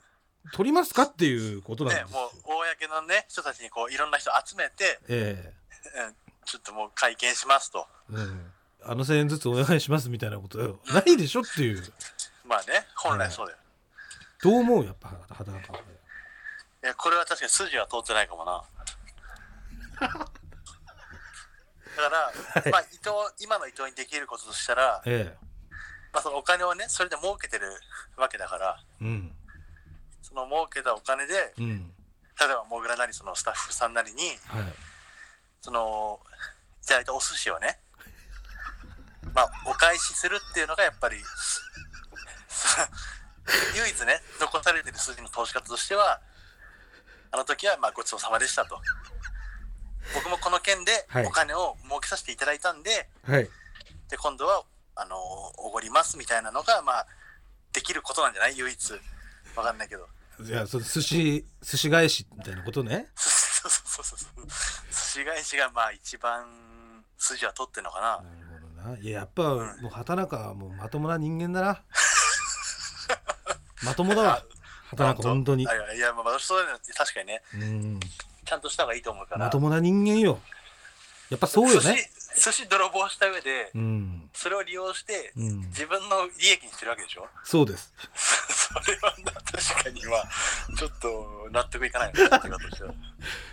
[0.52, 2.08] 取りますかっていうことなんです。
[2.08, 5.54] ねもう公のね人たちにこういろんな人集めて、え
[6.08, 7.88] うん、ちょっともう会見しますと。
[8.12, 8.49] えうん
[8.84, 10.80] あの1000円ずつお願いしますみたいなことよ。
[10.94, 11.84] ないでしょっていう。
[12.46, 13.60] まあね本来そうだよ、
[14.42, 14.86] どう思う？
[14.86, 15.80] やっぱ畑中は。
[15.80, 15.82] い
[16.88, 18.64] やこれは確かに筋は通ってないかもな。
[20.00, 20.22] だか
[22.64, 25.36] ら、まあ伊藤今の伊藤にできることとしたら、え
[26.14, 27.66] まあ、そのお金をねそれで儲けてる
[28.16, 29.32] わけだからえうん。
[30.22, 31.92] その儲けたお金でうん。
[32.40, 34.74] 例えばモグラなりそのスタッフさんなりにはい。
[35.62, 36.22] その
[36.82, 37.78] いただいたお寿司をね
[39.34, 41.18] まあお返しするっていうのがやっぱり
[43.76, 46.22] 唯一ね残されてる筋の投資方としては
[47.32, 48.82] あの時はまあごちそうさまでしたと。
[50.16, 51.26] 僕もこの件ではい。
[51.26, 53.50] お金を儲けさせていただいたんで,、はい。
[54.10, 54.64] で今度は
[54.96, 57.08] あのおごりますみたいなのがまあ
[57.72, 58.58] できることなんじゃない？
[58.58, 58.92] 唯一。
[59.56, 60.08] わかんないけど。
[60.42, 63.08] いやその寿司寿司返しみたいなことね？
[63.16, 64.54] そうそうそうそう寿
[65.22, 68.18] 司返しがまあ一番筋は取ってんのかな。
[68.18, 68.39] なるほど
[68.80, 68.98] な。
[68.98, 71.82] いややっぱもう畑中はもうまともな人間だな。
[73.84, 74.44] まともだわ。
[74.90, 75.56] 畑中本当。
[75.56, 75.68] に。
[75.68, 76.00] あいやい。
[76.00, 77.42] やまあ私そういうの確かにね。
[77.54, 78.00] うん。
[78.46, 79.46] ちゃんとした方がいいと思うから。
[79.46, 80.40] まともな人間よ。
[81.30, 84.30] やっぱそうよね寿司泥棒した上でうん。
[84.34, 85.60] それを利用してうん。
[85.70, 87.28] 自分の利益にしてるわけでしょ？
[87.44, 87.94] そうです。
[88.74, 90.24] それはな確かには
[90.78, 92.94] ちょっと納得いかないなってことしては。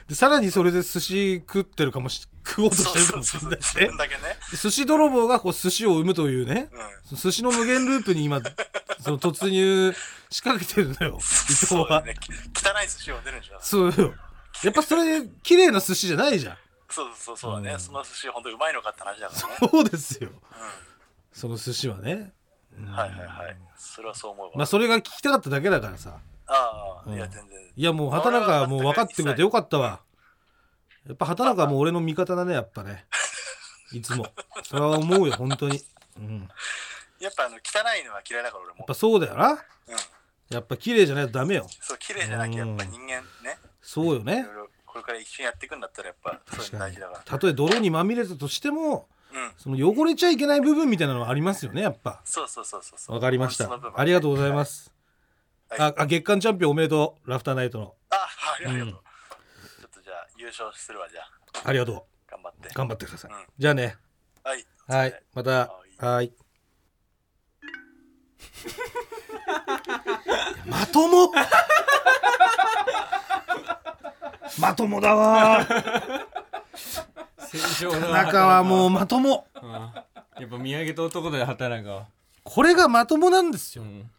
[0.08, 4.16] でさらにそれで寿司食ってるかもし食おうとしてるかもしれないね。
[4.50, 6.68] で寿司泥棒がこう寿司を生むというね
[7.10, 8.40] うん寿司の無限ループに今
[9.02, 9.94] その突入
[10.30, 12.14] 仕掛けてるのよ伊藤はそうだね
[12.54, 14.14] 汚い寿司を出るんでしょそうよ
[14.62, 16.56] やっぱそれ綺麗な寿司じゃないじゃん
[16.88, 17.80] そうそうそうだね、うん。
[17.80, 19.68] その寿司本当うまいのかって話だからね。
[19.70, 20.30] そうですよ。
[20.30, 20.32] う
[21.32, 22.32] その寿司はね。
[22.78, 22.86] ん。
[22.86, 23.56] はいはいはい。
[23.76, 26.18] それはそう思うわ、まあそれが聞きたかっただけだからさ。
[26.46, 27.14] ああ、うん。
[27.14, 27.58] いや全然。
[27.76, 30.00] いやもう畑中はもう分かってくれてよかったわ。
[31.06, 33.04] やっぱ畑中はもう俺の味方だねやっぱね。
[33.92, 34.26] いつも。
[34.64, 35.80] それは思うよ本当に。
[36.18, 36.48] うん。
[37.20, 37.60] ややっぱあの汚
[38.00, 38.84] いのは嫌いだから俺も。
[38.84, 39.50] っぱそうだよな。
[39.50, 39.58] うん。
[40.50, 41.66] やっぱ綺麗じゃないとダメよ。
[41.80, 43.58] そう綺麗じゃなきゃやっぱ人間ね。
[43.82, 44.40] そうよね。
[44.40, 47.18] いろいろこれから一緒にやっていくんだったらやっぱそういうの大事だから。
[47.22, 49.52] たとえ泥にまみれたとしてもうん。
[49.58, 52.22] その汚れちゃいけない部分みたいなのはありますよねやっぱ。
[52.24, 53.68] そうそうそうそうわかりました。
[53.94, 54.90] ありがとうございます、
[55.68, 55.80] はい。
[55.80, 57.94] ああ月間チャンピオンおめでとうラフターナイトの。
[58.08, 58.98] あはいありがとう、うんちょ
[59.86, 61.30] っとじゃあ優勝するわじゃあ。
[61.68, 62.68] ありがと頑張って。
[62.68, 63.44] う頑張ってください、うん。
[63.58, 63.98] じゃあね。
[64.42, 64.64] はい。
[64.88, 65.22] はい。
[65.34, 65.50] また。
[65.50, 65.68] は
[66.00, 66.04] い。
[66.04, 66.32] はい。
[70.64, 71.30] まとも
[74.58, 75.66] まともだわ。
[77.38, 79.46] 正常な中はもうまとも。
[79.62, 79.70] うん。
[79.70, 80.04] や
[80.44, 82.06] っぱ見上げた男だよ畑中は
[82.44, 84.10] これがまともなんですよ、うん。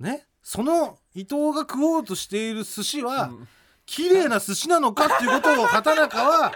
[0.00, 0.26] ね？
[0.42, 3.48] その伊藤が食おうとしている寿司は、うん。
[3.84, 6.50] 綺麗な寿司なのかっていうことを畑中は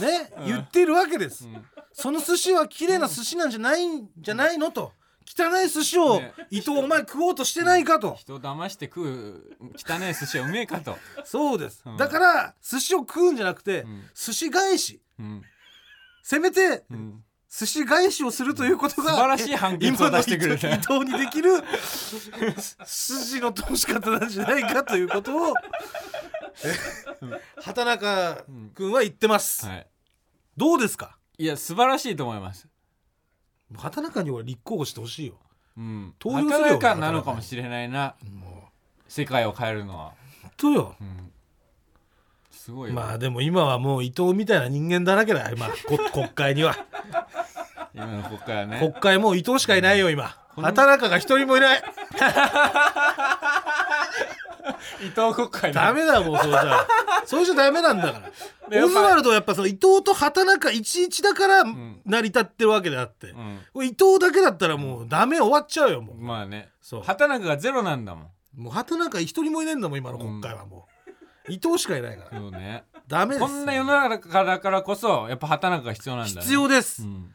[0.00, 1.62] ね、言っているわけです、ん。
[1.92, 4.92] その寿司は綺麗な寿司なんじゃないんじゃないのと
[5.26, 6.32] 汚い寿司を、ね。
[6.50, 11.96] 伊藤お前食おうとしてないかと、人を騙して食う汚い寿司はうめえかと、 そうです、うん。
[11.96, 14.08] だから寿司を食うんじゃなくて、ん。
[14.14, 15.00] 寿司返し。
[15.18, 15.42] うん。
[16.22, 20.68] せめてうん、寿司返しをするということが素晴らしい判決を出してくれた。
[20.68, 21.50] 今の伊藤伊藤にできる
[22.86, 25.54] 筋の通し方なんじゃないかということを
[26.64, 26.74] え
[27.62, 29.86] 畑中君は言ってます、はい。
[30.56, 31.18] どうですか？
[31.36, 32.66] いや素晴らしいと思います
[33.76, 35.34] 畑中に俺立候補してほしいよ。
[35.76, 36.14] うん。
[36.18, 38.14] 投票するよ畑中なのかもしれないな。
[38.30, 38.54] も
[39.14, 40.96] 世界を変えるのは、う本当よ。
[41.00, 41.32] うん、
[42.50, 45.68] すごいよ、まあでも今はもう伊藤みたいな人間だらけだよ今。
[45.68, 45.74] こ
[46.12, 46.76] 国会には。
[47.94, 48.78] 今の国会はね。
[48.80, 50.36] 国会もう伊藤しかいないよ今。
[50.56, 51.82] 畑中が一人もいない。
[55.00, 56.86] 伊藤国会ダメだもうそれじゃ。
[57.24, 58.20] それじゃダメなんだか
[58.70, 58.84] ら。
[58.84, 63.60] オズワルドはやっぱその伊藤と畑中11だからん成り立ってるわけであって、うん。
[63.72, 66.16] これ伊藤だけだったらもうダメ終わっちゃうよもう。
[66.16, 66.70] まあね。
[66.80, 67.02] そう。
[67.02, 68.22] 畑中がゼロなんだも
[68.56, 68.62] ん。
[68.62, 70.86] もう畑中一人もいないんだもん今の国会はも
[71.48, 72.38] う、伊藤しかいないから。
[72.38, 72.84] そうね。
[73.08, 73.40] ダメです。
[73.40, 77.02] こんな世の中だからこそやっぱ畑中が必要なんだ、ね、必要です。
[77.02, 77.34] う、ん。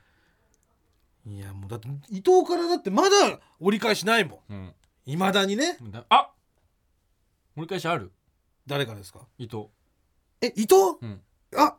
[1.25, 4.53] いやもうだって伊藤からだってまだ折り返しないもん。
[4.53, 4.73] うん。
[5.05, 5.77] いまだにね。
[5.82, 6.32] だあ
[7.55, 8.12] 折り返しある？
[8.65, 9.19] 誰からですか？
[9.38, 9.65] 伊藤。
[10.41, 11.21] え伊藤、うん。
[11.58, 11.75] あ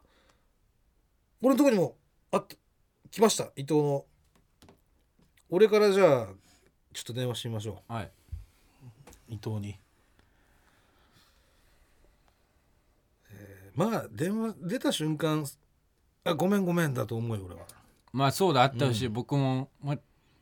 [1.43, 1.97] 俺のとこにも
[2.33, 2.55] あった
[3.11, 4.05] 来ました伊藤の。
[5.49, 6.27] 俺からじゃあ
[6.93, 8.09] ちょっと電話してみましょはい、う
[9.29, 9.77] 伊藤に。
[13.33, 15.45] えーまあ電話出た瞬間
[16.25, 17.63] あごめんごめんだと思うよ俺は。
[18.13, 19.97] まあそうだあったし、僕も、ま、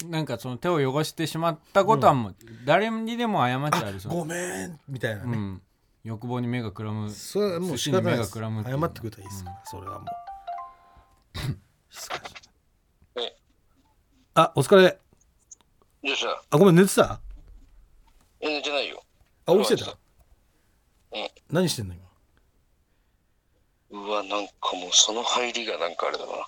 [0.07, 5.62] なんかその手を汚してしまったことはもう誰にでも謝ってあるそうごめんみたいなね、うん、
[6.04, 7.11] 欲望に目がくらむ。
[7.11, 8.33] それはもう寿司に目が仕方ないです。
[8.33, 8.78] くらむっていう。
[8.78, 10.09] 謝ってくれたらいいですから、それはもう。
[11.37, 11.68] え
[14.38, 14.85] あお疲れ。
[14.85, 16.40] よっしゃ。
[16.48, 17.18] あごめん寝てた？
[18.40, 19.03] え寝てないよ。
[19.46, 19.90] あ起きてた？
[19.90, 19.94] う
[21.18, 21.29] ん。
[21.51, 21.94] 何してんの
[23.90, 24.01] 今？
[24.01, 26.46] うわなんかもうその入りがなんかあれだな。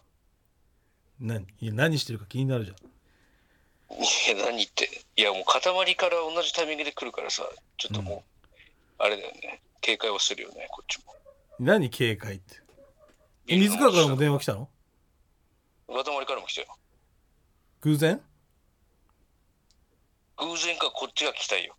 [1.19, 1.45] 何？
[1.61, 2.77] いや何してるか気になるじゃん。
[2.77, 4.89] いや何って。
[5.17, 7.43] いやもう塊から同じタイミングで来るからさ
[7.77, 8.23] ちょっとも
[9.01, 9.63] う、あれだよね。
[9.81, 11.13] 警戒をするよねこっちも。
[11.59, 12.55] 何警戒って？
[13.49, 14.69] え水川からも電話来たの？
[15.89, 16.69] 塊からも来たよ
[17.83, 18.21] 偶然？
[20.37, 21.75] 偶然かこっちが来たいよ。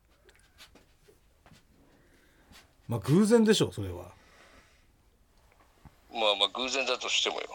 [2.88, 4.12] まあ偶然でしょそれは。
[6.12, 7.48] まあまあ偶然だとしてもよ、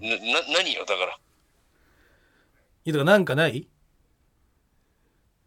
[0.00, 0.16] なな
[0.58, 1.18] 何よだから。
[2.84, 3.68] いやだからなんかない？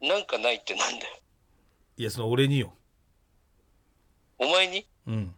[0.02, 1.20] なんかないってなんだよ。
[1.98, 2.74] いやその俺によ。
[4.38, 4.88] お前に？
[5.06, 5.36] うん。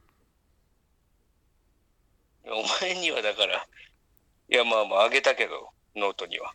[2.45, 3.65] お前にはだから。
[4.51, 6.53] いやまあまああげたけどノートには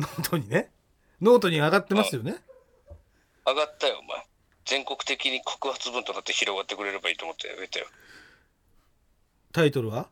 [0.00, 0.70] ノートにね。
[1.20, 2.36] ノートに上がってますよね。
[3.46, 4.24] 上がったよお前。
[4.64, 7.86] 全国的に告発文となって広がってくれればいいと思ってあげたよ。
[9.52, 10.08] タイトルは？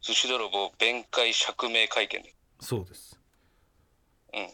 [0.00, 2.22] 寿司泥棒弁解釈明会見。
[2.22, 3.20] でそうです。
[4.32, 4.48] うん。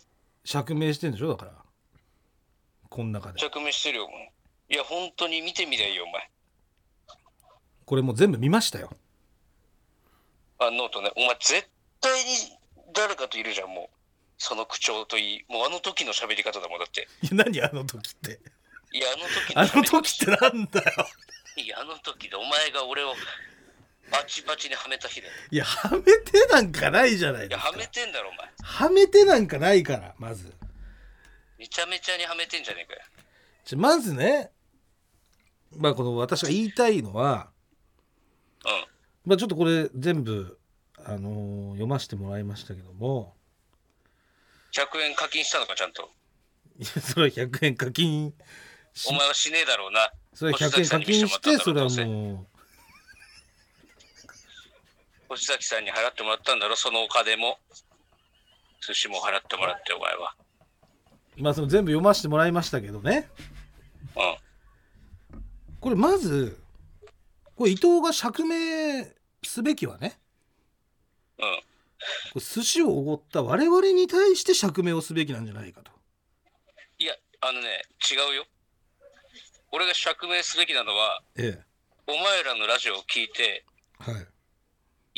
[0.45, 1.29] 釈明してんでしょ？
[1.29, 1.53] だから。
[2.89, 3.39] こん中で。
[3.39, 4.33] 釈明してるよお前。
[4.71, 6.31] いや本当に見てみりゃいいよお前。
[7.85, 8.91] これもう全部見ましたよ。
[10.59, 11.13] あノートね。
[11.17, 11.69] お前絶
[12.01, 12.31] 対に
[12.95, 13.94] 誰かといるじゃんもう
[14.39, 17.09] その口調といいもうあの時の喋り方だもんだって。
[17.23, 18.41] いや何あの時って。
[18.93, 19.07] いや
[19.57, 21.07] あの時あの時ってなんだよ。
[21.57, 23.15] いやあの時でお前が俺を
[24.11, 25.33] バチバチにはめた日だよ。
[25.51, 27.69] いやはめてなんかないじゃないいですか。
[27.69, 28.49] やはめてんだろお前。
[28.63, 30.53] はめてなんかないからまず。
[31.59, 33.01] めちゃめちゃにはめてんじゃねえかよ。
[33.65, 34.51] じゃまずね
[35.77, 37.49] まあこの私が言いたいのは、
[38.65, 39.31] うん。
[39.31, 40.59] まあ、ちょっとこれ全部、
[41.05, 43.35] あのー読ませてもらいましたけども
[44.75, 46.11] 100円課金したのかちゃんと。
[46.81, 48.35] いやそれは100円課金
[48.93, 50.11] しお前はしねえだろうな。
[50.35, 52.47] それ100円課金してそれはも
[55.29, 57.59] 星崎さんに払ってもらったんだろそのお金も。
[58.87, 60.35] 寿司も払ってもらってお前は。
[61.39, 63.29] うまあその全部読ませてもらいましたけどね。
[64.17, 65.39] うん。
[65.81, 66.61] これまず
[67.55, 69.07] これ伊藤が釈明
[69.45, 70.19] すべきはね。
[71.39, 71.74] うん
[72.37, 75.91] 寿司をおごった我々に対して釈明をすべきなんじゃないかと。
[76.99, 78.47] いやあのね違うよ。
[79.73, 81.59] 俺が釈明すべきなのはえ
[82.07, 83.65] お前らのラジオを聞いて
[84.07, 84.27] えはい。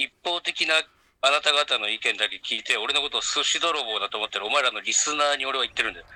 [0.04, 0.74] 一方的な
[1.22, 6.06] あなた方の意見だけ聞いて俺のことを寿司泥棒だと思ってるお前らのリスナーに俺は言ってるんだよ。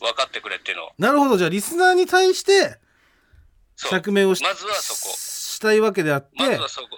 [0.00, 1.36] 分かってくれっていうのをなるほど。
[1.36, 2.78] じゃあリスナーに対して
[3.76, 5.14] 釈明をしまずはそこ。
[5.16, 6.88] したいわけであって、まずはそこ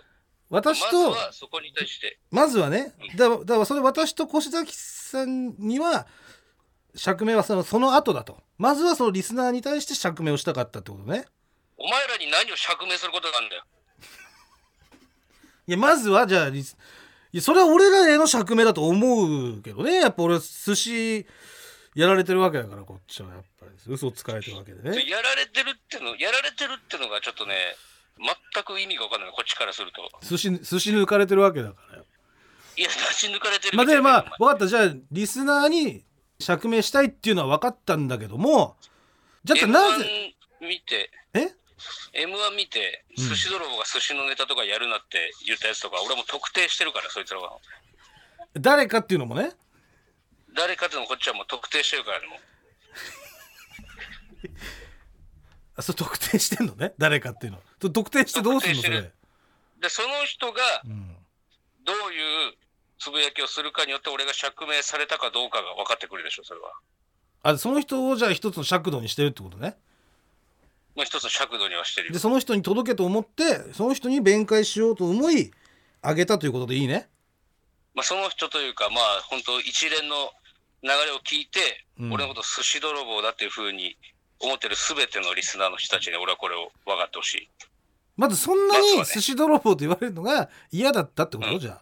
[0.52, 2.18] まず私とはそこに対して。
[2.30, 6.06] まずはねだだからそれ私と越崎さんには
[6.94, 8.36] 釈明はそのその後だと。
[8.58, 11.24] まずはそのリスナーに対して釈明をしたかったってことね。
[11.78, 13.64] お前らに何を釈明することなんだよ。
[15.66, 16.76] いやまずはじゃあリス
[17.32, 19.94] いやそれは俺らへの釈明だと思うけどね。
[19.94, 21.26] やっぱ俺は寿司
[21.94, 23.72] やられてるわけだからこっちはやっぱり。
[23.86, 25.08] 嘘をつかれてるわけでね。
[25.08, 27.54] やられてるってのやられてるってのがちょっとね
[28.18, 29.30] 全く意味が分かんない。
[29.30, 30.08] こっちからすると。
[30.26, 31.98] 寿司寿司抜かれてるわけだから。
[32.76, 34.66] いや出し抜かれてるまあでまあ分かった。
[34.66, 36.04] じゃあリスナーに
[36.40, 38.76] 釈明したいっていうのは分かったんだけども
[39.44, 41.10] じゃあなぜ？M1 見て。
[41.34, 41.40] え
[42.24, 43.24] ？M1 見てうん。
[43.28, 47.58] 寿司泥棒が寿司のネタとかやるなって言ったやつとか俺も特定してるからそいつらは。
[48.54, 49.52] 誰かっていうのもね。
[50.54, 52.36] 誰かっていうのもこっちはもう特定してるからねも。
[52.36, 52.38] う
[55.76, 56.92] あそう特定してんのね？
[56.98, 57.58] 誰かっていうの。
[57.58, 59.10] と特定してどうすんのそれ？
[59.80, 61.16] でその人がうん、
[61.84, 62.54] どういう
[62.98, 66.70] つぶやきをするかによって俺が釈明されたかどうかが分かってくるでしょそれは。
[67.42, 69.74] あその人をじゃあ一つの尺度にしてるってことね？
[70.94, 72.12] もう一つの尺度にはしてるよ。
[72.12, 75.50] でその人に届けと思ってその人に弁解しようと思い
[76.02, 77.08] あげたということでいいね？
[77.94, 80.30] まあ、その人というかまあ本当一連の
[80.82, 82.12] 流れを聞いて、うん。
[82.12, 83.96] 俺のこと寿司泥棒だっていうふうに
[84.38, 87.48] 思ってる全てのリスナーの人たちに俺はこれを分かってほしい
[88.22, 91.58] まずそんなに寿司泥棒と言われるのが嫌だったってこと、うん。
[91.58, 91.72] じゃ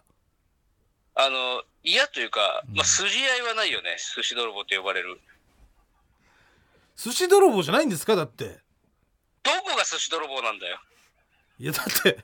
[1.15, 1.23] あ。
[1.27, 2.75] あの嫌というか、うん。
[2.77, 3.95] まあ、筋合いはないよね。
[4.15, 5.19] 寿司泥棒と呼ばれる。
[6.97, 8.15] 寿司泥棒じゃないんですか？
[8.15, 8.57] だって。
[9.43, 10.79] どこが寿司泥棒なんだよ。
[11.59, 12.17] いやだって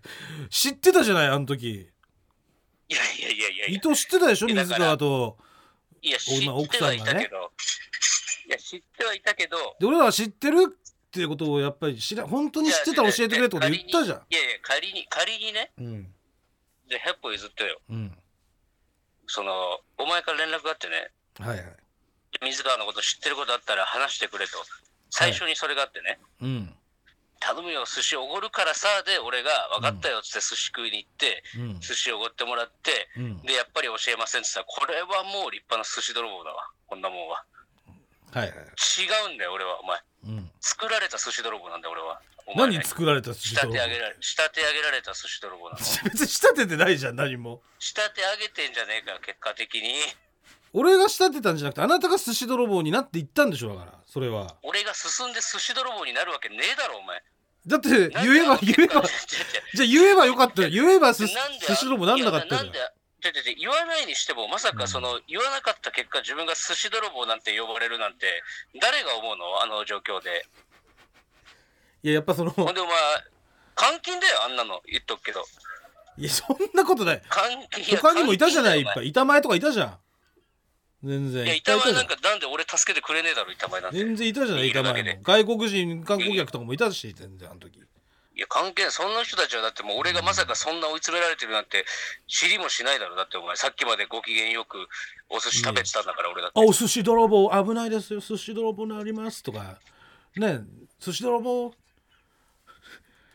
[0.50, 1.28] 知ってたじゃない？
[1.28, 1.68] あの時。
[1.70, 4.48] いやいやいやいやい伊や藤知ってたでしょ？
[4.48, 5.38] 水川と。
[6.02, 6.50] いや知って
[6.84, 7.52] はいたけど、
[8.48, 9.76] いや知ってはいたけど。
[9.80, 10.76] で俺らは知ってる
[11.18, 14.22] っていうことをやっぱり知ら本当に知ってたら教えてくれってこと言ったじゃん。
[14.30, 15.72] いやいや仮に仮にね。
[15.80, 16.14] うん。
[16.88, 17.82] じゃあ100歩譲ってよ。
[17.90, 18.14] うん。
[19.26, 19.52] その
[19.98, 21.10] お前から連絡があってね。
[21.40, 21.66] はいはい。
[22.46, 24.52] 水川のこと知ってることあったら話してくれと。
[25.10, 26.74] 最初にそれがあってね、うん。
[27.40, 31.80] 頼むよ寿司おごるからさで俺が分かったよっつって寿司食いに行って、うん。
[31.80, 33.42] 寿司おごってもらってうん。
[33.42, 36.70] でやっぱり教えませんって言ったらこれはもう立派な寿司泥棒だわ。
[36.86, 37.44] こんなもんは
[38.32, 38.48] はい。
[38.48, 39.80] はい違うんだよ俺は。
[39.82, 40.00] お前。
[40.26, 40.52] うん。
[40.60, 42.22] 作られた寿司泥棒なんだよ俺は。
[42.48, 45.78] お前何作られた寿司仕立泥棒て上げられ仕立て上げられた寿司泥棒なの。
[45.78, 47.62] 別に仕立ててないじゃん何も。
[47.80, 49.94] 仕立て上げてんじゃねえかよ結果的に。
[50.74, 54.56] 俺が仕立てたんじゃなくてあなたが寿司泥棒になっていったんでしょだからそれは。
[54.64, 57.22] 俺が進んで寿司泥棒になるわけねえだろお前。
[57.66, 59.04] だって言えば言えば
[59.76, 60.70] じゃあ言えばよかったよ。
[60.70, 62.66] 言えば寿司なんで寿司泥棒なんなかったじゃん。
[62.66, 62.80] いやなんで
[63.60, 68.44] 言わないにしてもまさかその、言わなかった結果自分が寿司泥棒なんて呼ばれるなんて
[68.82, 69.62] 誰が思うの？
[69.62, 70.46] あの状況で。
[72.04, 72.94] いややっぱそのほんでお前
[73.92, 75.44] 監禁だよあんなの言っとくけど。
[76.18, 77.22] いやそんなことない。
[77.22, 78.80] 監禁他にもいたじゃない？
[78.80, 79.98] いっぱいい板前とかいたじゃん。
[81.04, 81.46] 全然。
[81.46, 82.16] いや板前なんんか。
[82.24, 83.98] なんで俺助けてくれねえだろ板前なんて。
[83.98, 84.70] 全然いたじゃない？
[84.70, 85.04] 板前。
[85.04, 87.80] も外国人観光客とかもいたし全然あの時
[88.38, 88.92] いや関係ない。
[88.92, 91.86] そんな人たちはだってもう俺がまさかそんな追い詰められてるなんて
[92.28, 93.16] 知りもしないだろ。
[93.16, 94.78] だってお前さっきまでご機嫌よく
[95.28, 96.62] お寿司食べてたんだから俺だって。
[96.62, 98.20] あお寿司泥棒危ないですよ。
[98.20, 99.80] 寿司泥棒になりますとか。
[100.36, 100.60] ね
[101.00, 101.74] 寿司泥棒。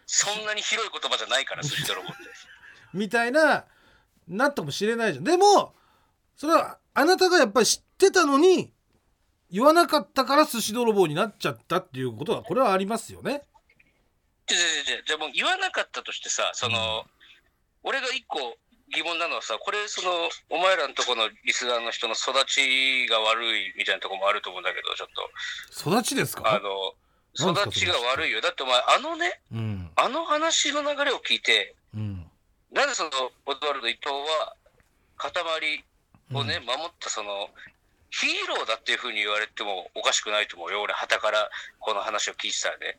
[0.06, 2.22] そんなに広い言葉じゃないから寿司泥棒って。
[2.94, 3.64] みたいな
[4.28, 5.24] なったかもしれないじゃん。
[5.24, 5.74] でも
[6.36, 8.72] それはあなたがやっぱり知ってたのに
[9.50, 13.42] 言わなかったから寿司泥棒になっちゃったっていうことはこれはありますよね
[14.56, 17.04] じゃじゃじゃじゃもう言わなかったとしてさその、
[17.82, 18.56] 俺が一個
[18.94, 25.90] 疑問なのはさこれそのお前らのとこのリスナーの人の育ちが悪いみたいなとこもあると思うんだけどちょっと。
[25.90, 26.92] 育ちですあかの
[27.54, 27.86] なんです。
[27.86, 28.40] か育ちが悪いよ。
[28.40, 29.90] だってお前あのねうん。
[29.96, 32.26] あの話の流れを聞いてうん。
[32.72, 33.10] なんでその
[33.46, 34.56] オズワルド伊藤は
[35.16, 35.84] 塊
[36.34, 37.48] をね、守ったその
[38.10, 40.82] ヒーローだっていうふうに言われてもおかしくないと思うよ。
[40.82, 41.48] 俺、旗から
[41.78, 42.98] この話を聞いてたらね。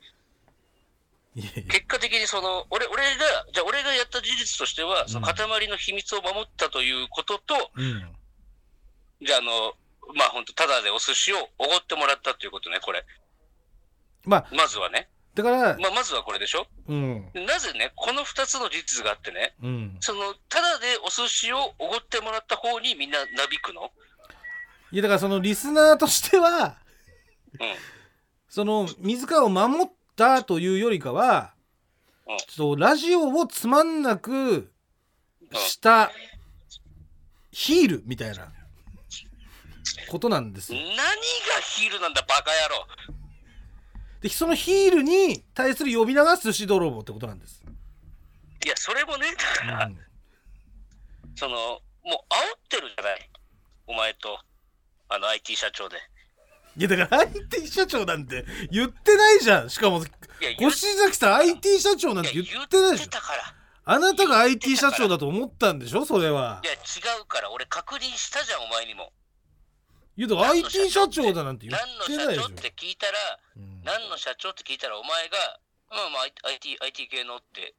[1.34, 8.16] 結果的にその、俺、俺が、じゃあ俺がやった事実としては、その塊の秘密を守ったということと、うん。
[9.20, 9.72] じゃあ、あの、
[10.14, 13.04] まあ本当ただでお寿司をおごってもらったということね、これ。
[14.24, 14.46] まあ。
[14.52, 15.08] まずはね。
[15.34, 15.76] だから。
[15.78, 16.68] まあ、まずはこれでしょ？
[16.86, 17.30] うん。
[17.34, 19.96] なぜね、この二つの事実があってね、うん。
[20.00, 23.90] その、ただでお寿司をおごってもらった方にみんななびくの？
[24.92, 26.76] いやだからそのリスナーとしては
[27.58, 27.74] うん。
[28.48, 31.54] その水川を守ったというよりかは
[32.26, 34.72] うんちょっとラジオをつまんなく
[35.52, 36.10] した
[37.52, 38.48] ヒールみたいな
[40.08, 41.02] ことなんですよ何が
[41.76, 42.86] ヒールなんだ、バカ野郎。
[44.22, 47.62] でそのヒールに対する呼び名が寿司泥棒ってことなんです、
[48.64, 49.98] いや、それもね、だから、うん
[51.36, 53.30] その、もう煽ってるじゃない？
[53.86, 54.38] お前と、
[55.08, 55.96] あの IT 社長で。
[56.76, 59.70] いやだから IT 社長なんて言ってないじゃん。
[59.70, 60.02] しかも
[60.60, 63.54] 越崎さん IT 社長なんて言ってないでしょ言ってたから。
[63.86, 66.04] あなたが IT 社長だと思ったんでしょ？
[66.04, 66.60] それは。
[66.64, 66.76] いや、違
[67.20, 69.12] うから、俺確認したじゃん、お前にも。
[70.16, 73.12] いやだから IT 社長だなんて言ってないでしょ社長って聞いたら、
[73.56, 73.82] うん。
[73.84, 75.36] 何の社長って聞いたら、お前が、
[75.90, 77.74] まあまあ IT、IT 系のって。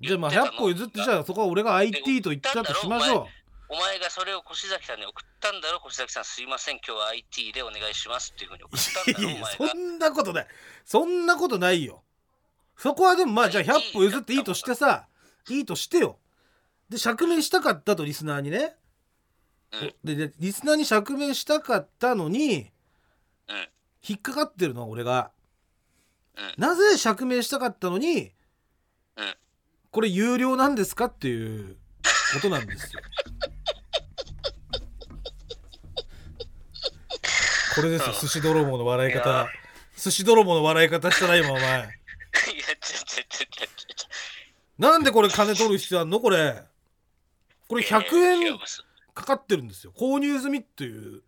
[0.00, 3.28] じゃあまあ100言ってたの歩譲ってじゃあそこは俺が IT と言ったとしましょ
[3.72, 9.22] お前がそれを越崎さんに送ったんだろ、越崎さんすいません、今日は IT でお願いしますっていうふうに送ったんだう。
[9.22, 9.48] ろ、お前が。
[9.72, 10.46] そんなことない。
[10.84, 12.02] そんなことないよ。
[12.76, 15.06] そこはでもまあじゃあ100歩譲っていいとしてさ、
[15.48, 16.18] いいとしてよ。
[16.90, 18.76] で、釈明したかったとリスナーにね。
[19.72, 22.70] うんでで、リスナーに釈明したかったのに、
[23.48, 23.68] うん。
[24.06, 25.30] 引っかかってるのは俺が。
[26.36, 28.32] うんなぜ釈明したかったのに、
[29.16, 29.34] うん
[29.90, 31.76] これ有料なんですかっていう
[32.34, 33.00] ことなんですよ。
[37.74, 38.14] これですよ。
[38.20, 39.48] 寿司泥棒の笑い方
[39.96, 41.60] 寿司泥棒の笑い方したな今お前。
[41.60, 41.72] いや、
[42.80, 44.08] ちょちょちょちょちょ。
[44.78, 46.62] なんでこれ金取る必要あんのこれ？
[47.68, 48.58] これ100いやいや円
[49.14, 49.92] かかってるんですよ。
[49.96, 51.22] 購入済みっていう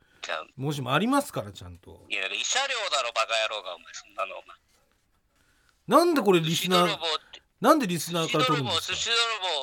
[0.56, 2.04] 文字もありますからちゃんと。
[2.08, 4.56] いや、慰謝料だろ、バカ野郎が、お前、そんなの、お前。
[5.86, 6.98] なんでこれリスナー
[7.60, 8.94] なんでリスナーから取るんですか？
[8.94, 9.16] 寿司泥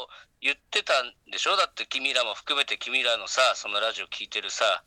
[0.06, 0.08] 棒
[0.42, 1.58] 言ってたんでしょ？
[1.58, 4.84] だって君らも含めて君らのさ、そのラジオ聞いてるさ、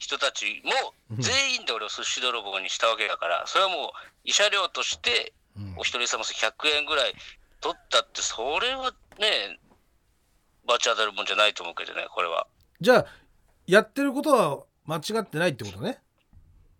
[0.00, 0.72] 人たちも
[1.18, 3.92] 全員で俺を寿司泥棒にしたわけだから、それはも
[4.24, 7.14] う慰謝料としてうんお一人様100円ぐらい
[7.60, 9.60] 取ったって、それはね、
[10.66, 12.46] 罰当たるもんじゃないと思うけどね、これは。
[12.80, 13.06] じゃあ
[13.66, 16.00] やってることは間違ってないってことね？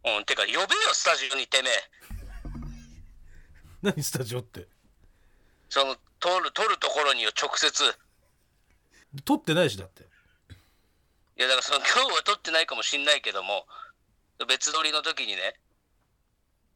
[0.04, 1.72] うん、てか、呼べよ、スタジオにてめえ。
[3.92, 4.66] 何スタジオって？
[5.68, 7.94] その、取る、取るところによ、直接。
[9.26, 10.04] 取ってないしだって
[11.40, 13.64] いや、だからその、今日は取ってないかもしんないけども、
[14.46, 15.56] 別撮りの時にね、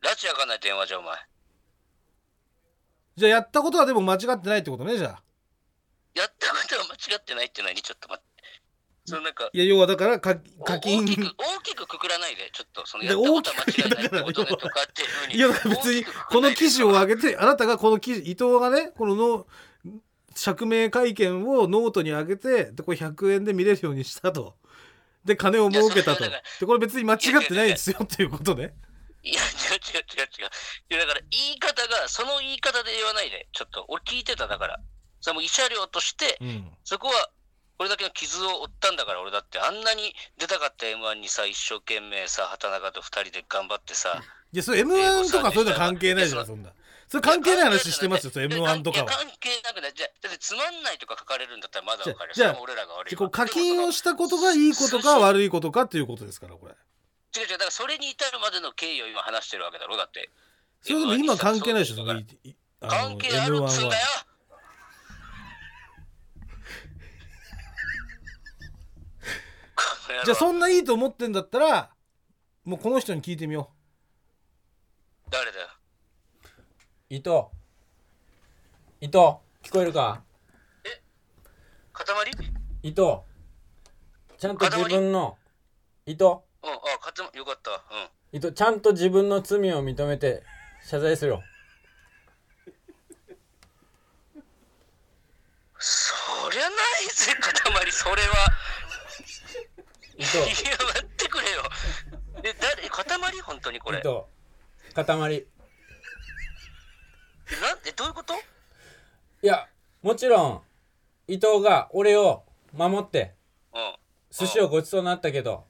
[0.00, 1.18] 拉致開かない電話じゃ、お前。
[3.16, 5.22] じゃあやったことはでも間違ってないってことねじゃあ
[6.14, 8.42] やったことは間違ってないって何ちょっと待って。
[9.04, 15.34] そのなんか、いや要はだからかお課金大きく、大きくくくらないで、ちょっと、その、でやったことは間違いないってことねとかっていうふうに。
[15.34, 19.46] いや別にこの記事を上げてあなたがこの記事伊藤がねこのの
[20.34, 24.56] 釈明会見をノートに上げてでこれ100円で見れるようにしたと。
[25.24, 26.24] で金を儲けたと。
[26.24, 28.74] でこれ別に間違ってないですよっていうことね。
[29.22, 30.50] いや、違う違う違う違う。
[30.90, 34.80] いや、だから言い方が、その言い方で言わないで、ちょっと、俺聞いてただから。
[35.22, 36.68] それも慰謝料として、うん。
[36.84, 37.30] そこは、
[37.78, 44.22] これだけの傷を負ったんだから、俺だって、あんなに出たかった M1 にさ、一生懸命さ、畑中と二人で頑張ってさ、
[44.54, 46.70] いやそれ m 1とかそういうの関係ないじゃんそんな
[47.14, 49.92] それ関係ない話してますよそれ m 1とかは関係なくない。
[49.94, 52.34] じゃあだってつまんないとか書かれるんだったらまだわかる。
[52.34, 53.14] じゃあ俺らが悪い。
[53.14, 60.28] こう課金をしたことがいいことか悪いことかっていうことですからこれ違う違う、だからそれに至るまでの経緯を今話してるわけだろ、だって。
[60.80, 62.24] それでも今関係ないでしょ関
[63.16, 64.02] 係あるっつうんだよ
[70.08, 71.90] M1 じゃあそんないいと思ってんだったら
[72.64, 73.70] もうこの人に聞いてみよ
[75.30, 75.68] 誰だよ。
[77.10, 77.44] 伊藤
[79.00, 79.18] 伊藤
[79.62, 80.22] 聞こえるか？
[81.92, 82.06] 塊？
[82.82, 83.18] 伊藤
[84.38, 85.36] ちゃんと自分の
[86.06, 86.40] 伊藤うん、あ、
[87.00, 87.72] 塊、よかった。
[87.72, 87.78] うん。
[88.32, 90.42] 伊藤ちゃんと自分の罪を認めて
[90.82, 91.42] 謝罪するよ。
[95.78, 96.14] そ
[96.50, 96.70] りゃない
[97.14, 98.28] ぜ、塊、それは。
[100.16, 100.46] 伊藤いや、
[100.78, 101.62] 待ってくれよ。
[102.42, 103.40] え、誰、塊？
[103.42, 103.98] 本当にこれ。
[103.98, 104.22] 伊藤
[104.94, 105.34] 塊。
[105.34, 105.46] え
[107.60, 108.34] なんで、どういうこと？
[108.34, 108.38] い
[109.46, 109.66] や
[110.02, 110.62] もちろん
[111.28, 113.34] 伊藤が俺を守って
[113.74, 113.94] うん。
[114.30, 115.64] 寿司をごちそうになったけど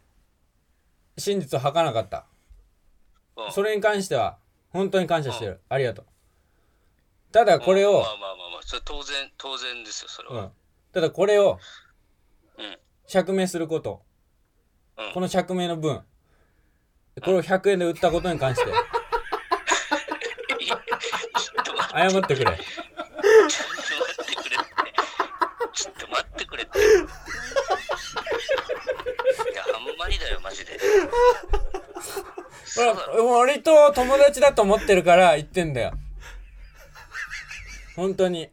[1.19, 2.27] 真実を吐かなかった。
[3.37, 3.53] うん。
[3.53, 4.39] それに関しては
[4.71, 5.61] 本当に感謝してる。
[5.69, 6.05] ありがとう。
[7.33, 10.35] ただこれをまあまあまあまあ、それ当然、当然ですよ、それは。
[10.35, 10.51] うん。
[10.93, 11.59] ただこれを
[12.59, 12.79] うん。
[13.07, 14.03] 釈明すること。
[14.97, 15.13] うん。
[15.13, 16.01] この釈明の分。
[17.23, 18.73] これを100円で売ったことに関してい
[20.67, 24.73] やちょっと待って謝ってくれちょっと待ってくれって。
[25.73, 26.79] ちょっと待ってくれって。
[26.79, 26.83] い
[29.55, 30.79] や、あんまりだよ、マジで。
[32.65, 33.39] そうだろ。
[33.39, 35.93] 俺と友達だと思ってるから言ってんだよ
[37.95, 38.51] 本当に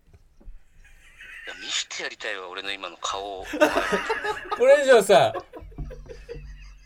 [1.59, 3.45] 見してやりたいわ、俺の今の顔を。
[4.57, 5.33] これ以上さ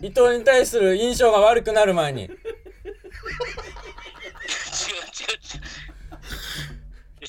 [0.01, 2.29] 伊藤に対する印象が悪くなる前に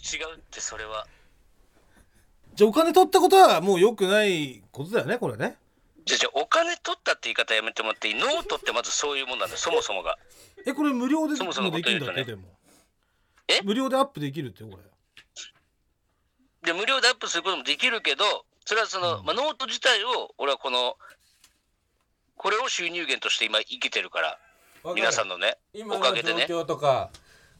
[0.07, 1.07] 違うって、それは。
[2.55, 5.57] じゃあお金取ったことはもう良くないことだよねこれね。
[6.05, 10.17] じゃあじゃあお金取ったって言い方やめてもらっていいノートってまずそういうもんなんだよ、そもそもが。
[10.65, 12.49] えこれ無料でそもそももできるんだってことでも。
[13.49, 13.61] え？
[13.63, 14.77] 無料でアップできるってこれ。
[16.63, 18.25] で、無料でアップすることもできるけど、
[18.65, 20.97] それはその、まあ、ノート自体を、俺はこの、
[22.37, 24.39] これを収入源として今生きてるから、
[24.95, 26.47] 皆さんのね、今のおかげでね。
[26.49, 27.11] 状況とか。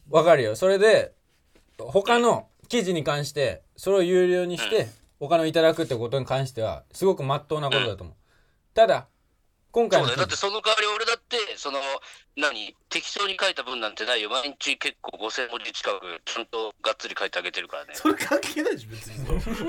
[0.09, 0.57] わかるよ。
[0.57, 1.13] それで
[1.85, 4.87] 他の記事に関してそれを有料にして
[5.19, 8.15] お金をいただくってことに関してはすごくまっとうなことだと思う、
[8.73, 9.07] ただ
[9.77, 10.27] 今回のそうだよ。
[10.27, 11.79] だってその代わり俺だって、その、
[12.35, 14.29] 何、適当に書いた文なんてないよ。
[14.29, 17.93] 毎日結構5000文字近く、ちゃんとがっつり書いてあげてるからね。
[17.93, 19.23] それ関係ないでしょ別に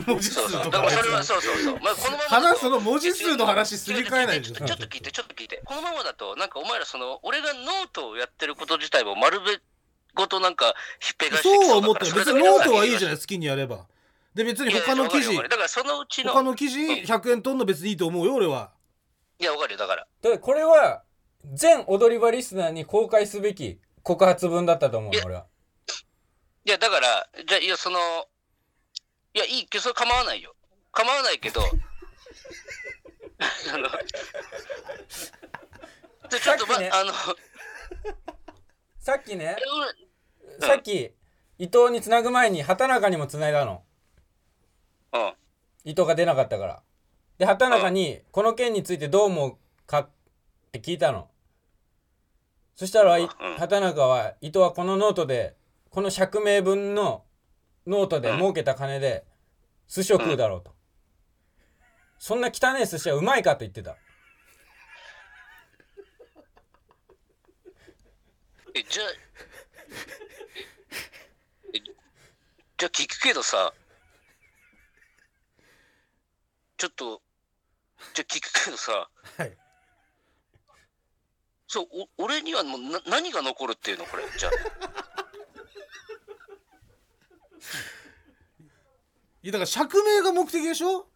[0.07, 0.63] 文字そうそう。
[0.63, 1.81] 数とかだからそれはそうそうそう。
[1.81, 5.61] まあ、このままだと話その文字数の話すり替えないでしょちょっと聞いて、ちょっと聞いて。
[5.65, 9.61] このままだと、なんかお前らその、俺がノートをやってること自体も丸べ
[10.15, 12.15] ごとなんか、ひっぺがしてきそうは思ってる。
[12.15, 13.87] 別にノートはいいじゃない好きにやれば。
[14.35, 18.71] で別に他の記事だからそのうちの、他の記事100円取んの別にいいと思うよ俺は。
[19.41, 20.07] いや、わかるよ、だから。
[20.23, 21.03] だからこれは
[21.53, 25.47] 全踊り場リスナーに公開すべき告発文だったと思う俺は。
[26.65, 27.99] いや、だから、じゃあ、いや、その、
[29.35, 30.55] いや、いいけど、それ構わないよ。
[30.93, 31.63] 構わないけど、
[33.73, 33.89] あの、
[36.29, 36.91] でちょっとま、ね。
[36.93, 37.13] あの、
[39.09, 39.57] さっきねえ
[40.61, 40.69] うん。
[40.69, 41.15] さっき
[41.59, 43.81] 伊藤につなぐ前に畑中にもつないだの。
[45.13, 45.33] 俺うん。
[45.85, 46.83] 伊藤が出なかったから。
[47.39, 49.57] で畑中にこの件についてどう思う
[49.87, 50.11] かっ
[50.73, 51.29] て聞いたの。
[52.77, 53.17] そしたら
[53.57, 55.57] 畑中は伊藤はこのノートで
[55.89, 57.23] この釈明分の
[57.87, 58.37] ノートでうん。
[58.37, 59.25] 儲けた金で
[59.89, 60.73] 寿司を食うだろうと、
[62.19, 63.97] そんな汚い寿司はうまいかと言ってた
[68.79, 69.03] え、じゃ
[72.79, 73.73] じゃあ聞くけどさ、
[76.77, 77.21] ちょっと、
[78.15, 79.57] じゃあ聞くけどさ、はい。
[81.67, 84.53] そう、お俺にはもうな何が残るっていうのこれ、じゃあ。
[89.43, 91.09] いやだから釈明が目的でしょ？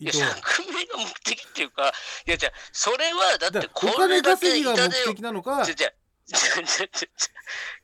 [0.00, 1.92] 伊いや、藤釈明が目的っていうか、
[2.26, 6.38] いや、じゃあそれは、だってだからお金これだけ稼ぎが目痛手を的なのかじゃじゃじゃじゃじゃ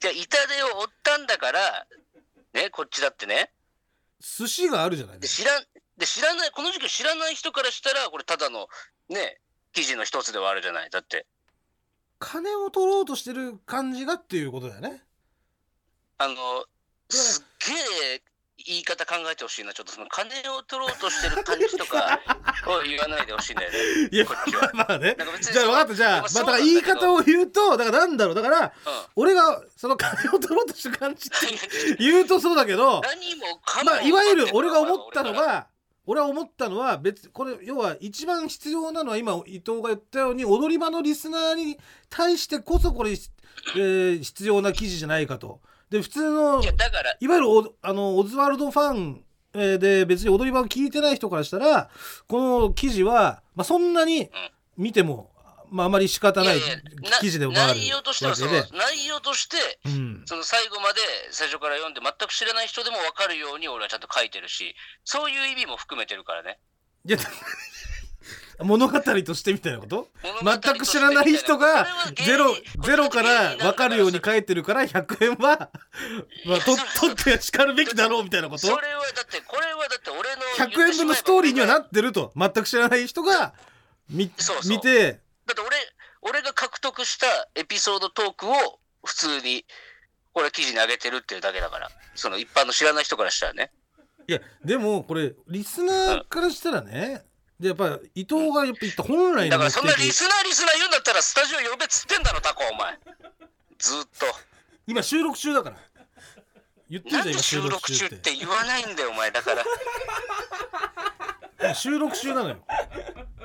[0.01, 1.87] じゃ痛手を負ったんだから、
[2.55, 3.51] ね、こっちだってね。
[4.21, 5.65] 寿司があるじゃないで知らん
[5.97, 8.69] で知らないこの時期知らない人からしたらこれただの
[9.09, 9.39] ね
[9.73, 11.27] 記事の一つではあるじゃないだって
[12.19, 15.03] 金を取ろうとしてる感じがっていうことだよね
[16.19, 16.35] あの
[17.09, 18.23] すっげえ
[18.67, 19.73] 言い方考えてほしいな。
[19.73, 22.21] ちょっとその金を取ろうとしてる感じとか
[22.67, 23.79] を言わないでほしいんだよね。
[24.11, 24.71] いやこっちは。
[24.75, 25.17] まあね。
[25.41, 25.95] じゃあ分かった。
[25.95, 28.35] じゃあまあだだから言い方を言うとだからなんだろう。
[28.35, 28.71] だからうん。
[29.17, 35.67] 俺がその金を取ろうとしてる感じって言うとそうだけど 何もかもまあいわゆる俺が思分ったのかてるからは
[36.07, 45.61] 俺は思ったのは別これ要は一番必要なのは今伊藤が言ったように踊り場のリスナーに対してこそこれ、えー必要な記事じゃないかと。
[45.91, 51.91] で普通のいやだからいわゆるオあのオズワルドファンえーで別に踊り場を聞いてない人からしたら
[52.29, 54.31] この記事は、まあ、そんなに
[54.77, 55.31] 見ても、
[55.71, 56.77] まあ、あまり仕方ないいやいや
[57.11, 58.63] な記事でもある内容としてはそので。
[58.73, 60.23] 内容としてうん。
[60.27, 61.01] その最後まで
[61.33, 66.59] 最初から読んで全く知らない人でも分かるように俺はちゃんと書いてるしそういう意味も含めてるからね。
[67.05, 67.19] いや
[68.61, 70.09] 物語としてみたいなこと？
[70.45, 71.87] 全く知らない人が
[72.25, 72.55] ゼロ
[72.85, 75.71] ゼロから分かるように書いてるから100円は、
[76.47, 78.67] まあ、と取ってしかるべきだろうみたいなこと？
[78.67, 83.55] それはだってこれはだって俺の100円分のストーリーにはなってると全く知らない人が
[84.09, 84.71] 見そうそう。
[84.71, 85.13] 見て。
[85.47, 85.77] だって俺
[86.23, 89.65] 俺が獲得したエピソードトークを普通に
[90.33, 91.91] これ記事に上げてるっていうだけだから。
[92.15, 93.73] その一般の知らない人からしたらね。
[94.29, 97.25] いやでもこれリスナーからしたらね
[97.61, 102.99] でやっぱり伊藤がやっぱ言った本来の目だからそんなリ的スナーリスナー言うんだったらスタジオ呼べっつってんだろタコお前。
[103.79, 104.27] ずっと。
[104.87, 105.77] 今収録中だから。
[106.89, 108.35] 言ってるじゃん今収録中ってて。
[108.35, 109.63] 言わないんだよお前だから。
[111.61, 112.57] 今収録中なのよ。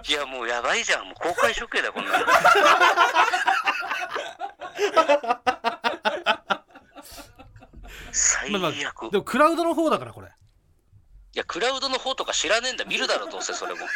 [0.07, 1.05] いやもうやばいじゃん。
[1.05, 2.25] もう公開処刑だこんなの。
[8.13, 9.07] 最 まあま悪。
[9.07, 10.29] あでもクラウドの方だからこれ
[11.35, 12.85] いやクラウドの方とか知らねえんだ。
[12.85, 13.81] 見るだろどうせそれも。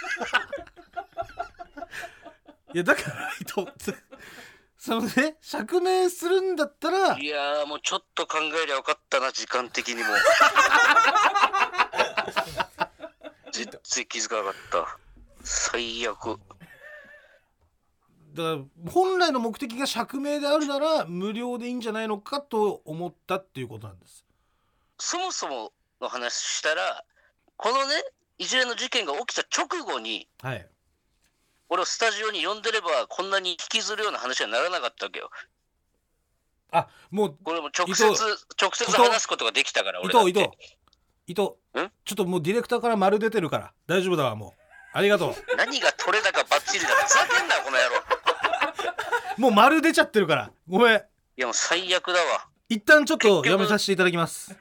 [2.73, 3.65] いやだから伊藤
[4.77, 10.09] そのね釈明するんだったらいやーもうちょっと考えりゃよかったな時間的にも。
[13.53, 14.97] 全然気づかなかった。
[15.43, 16.39] 最悪。
[18.33, 24.25] だから本来の目的が釈明であるなら無料でいいんじゃないのかと思ったっていうことなんです。
[24.97, 25.71] そもそも
[26.01, 27.05] の話したら
[27.59, 27.93] このね
[28.37, 30.65] 一連の事件が起きた直後にはい。
[31.67, 35.29] 俺をスタジオに呼んでればこんなに引きずるような話にはならなかったわけよ。
[36.71, 40.49] あもうこれも直接直接話すことができたから伊俺藤伊藤。
[41.27, 41.49] 伊藤
[41.85, 41.91] ん？
[42.05, 43.73] ちょっともうディレクターから丸出てるから。
[43.87, 44.61] 大丈夫だわもう。
[44.93, 46.91] ありがと何が取れ高バッチリだ。
[46.91, 47.95] ふざけんなこの野郎。
[49.37, 50.51] う もう丸出ちゃってるから。
[50.69, 50.95] ごめん。
[50.95, 51.01] い
[51.35, 52.47] やもう最悪だわ。
[52.69, 54.55] 一旦ちょっとやめさせていただきます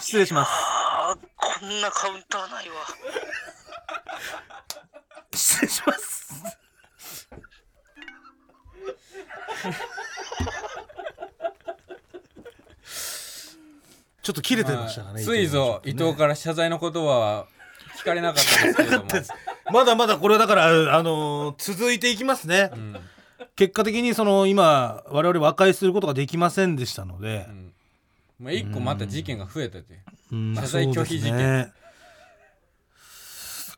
[0.00, 0.50] 失礼します。
[1.36, 2.74] こんなカウンターないわ。
[5.34, 6.24] 失礼します。
[14.22, 17.46] ちょっと切れてましたかね、まあついぞ伊藤から謝罪の言葉は
[17.98, 19.10] 聞かれなかったですけれども。
[19.72, 20.66] まだまだこれだから、
[20.96, 22.96] あのー続いていきますね、うん。
[23.56, 27.73] 結果的にその今我々和解することができませんでしたのでう、ん
[28.38, 30.00] まあ一個また事件が増えてて
[30.32, 30.36] う。
[30.36, 31.36] ん謝罪拒否事件。
[31.36, 31.72] ね。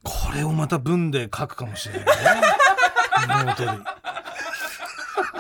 [0.03, 3.55] これをまた文で書くかもしれないね。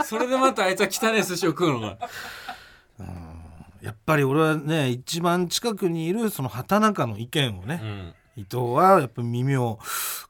[0.04, 2.08] それでまたあいつは汚い寿司を食うのか。
[3.82, 8.14] やっぱり俺はね一番近くにいるその畑中の意見をね、うん。
[8.36, 9.78] 伊藤はやっぱ耳を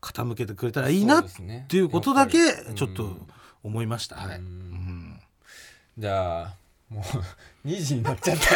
[0.00, 1.24] 傾けてくれたらいいなっ
[1.68, 2.38] ていうことだけ
[2.74, 3.16] ちょっと
[3.62, 4.44] 思いました、はい、うん。
[4.44, 5.20] うん。
[5.98, 6.54] じゃあ
[6.88, 7.04] もう
[7.66, 8.46] 2時になっちゃった。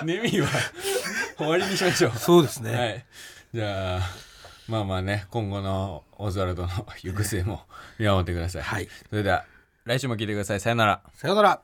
[0.04, 0.48] ネミは
[1.36, 2.12] 終わりにしましょう。
[2.16, 3.04] そうですね、はい。
[3.52, 4.00] じゃあ
[4.66, 6.68] まあまあね今後のオズワルドの
[7.02, 7.66] 行く末も
[7.98, 8.88] 見守ってください、はい。
[9.10, 9.44] それでは
[9.84, 10.60] 来週も聞いてください。
[10.60, 11.02] さよなら。
[11.12, 11.60] さようなら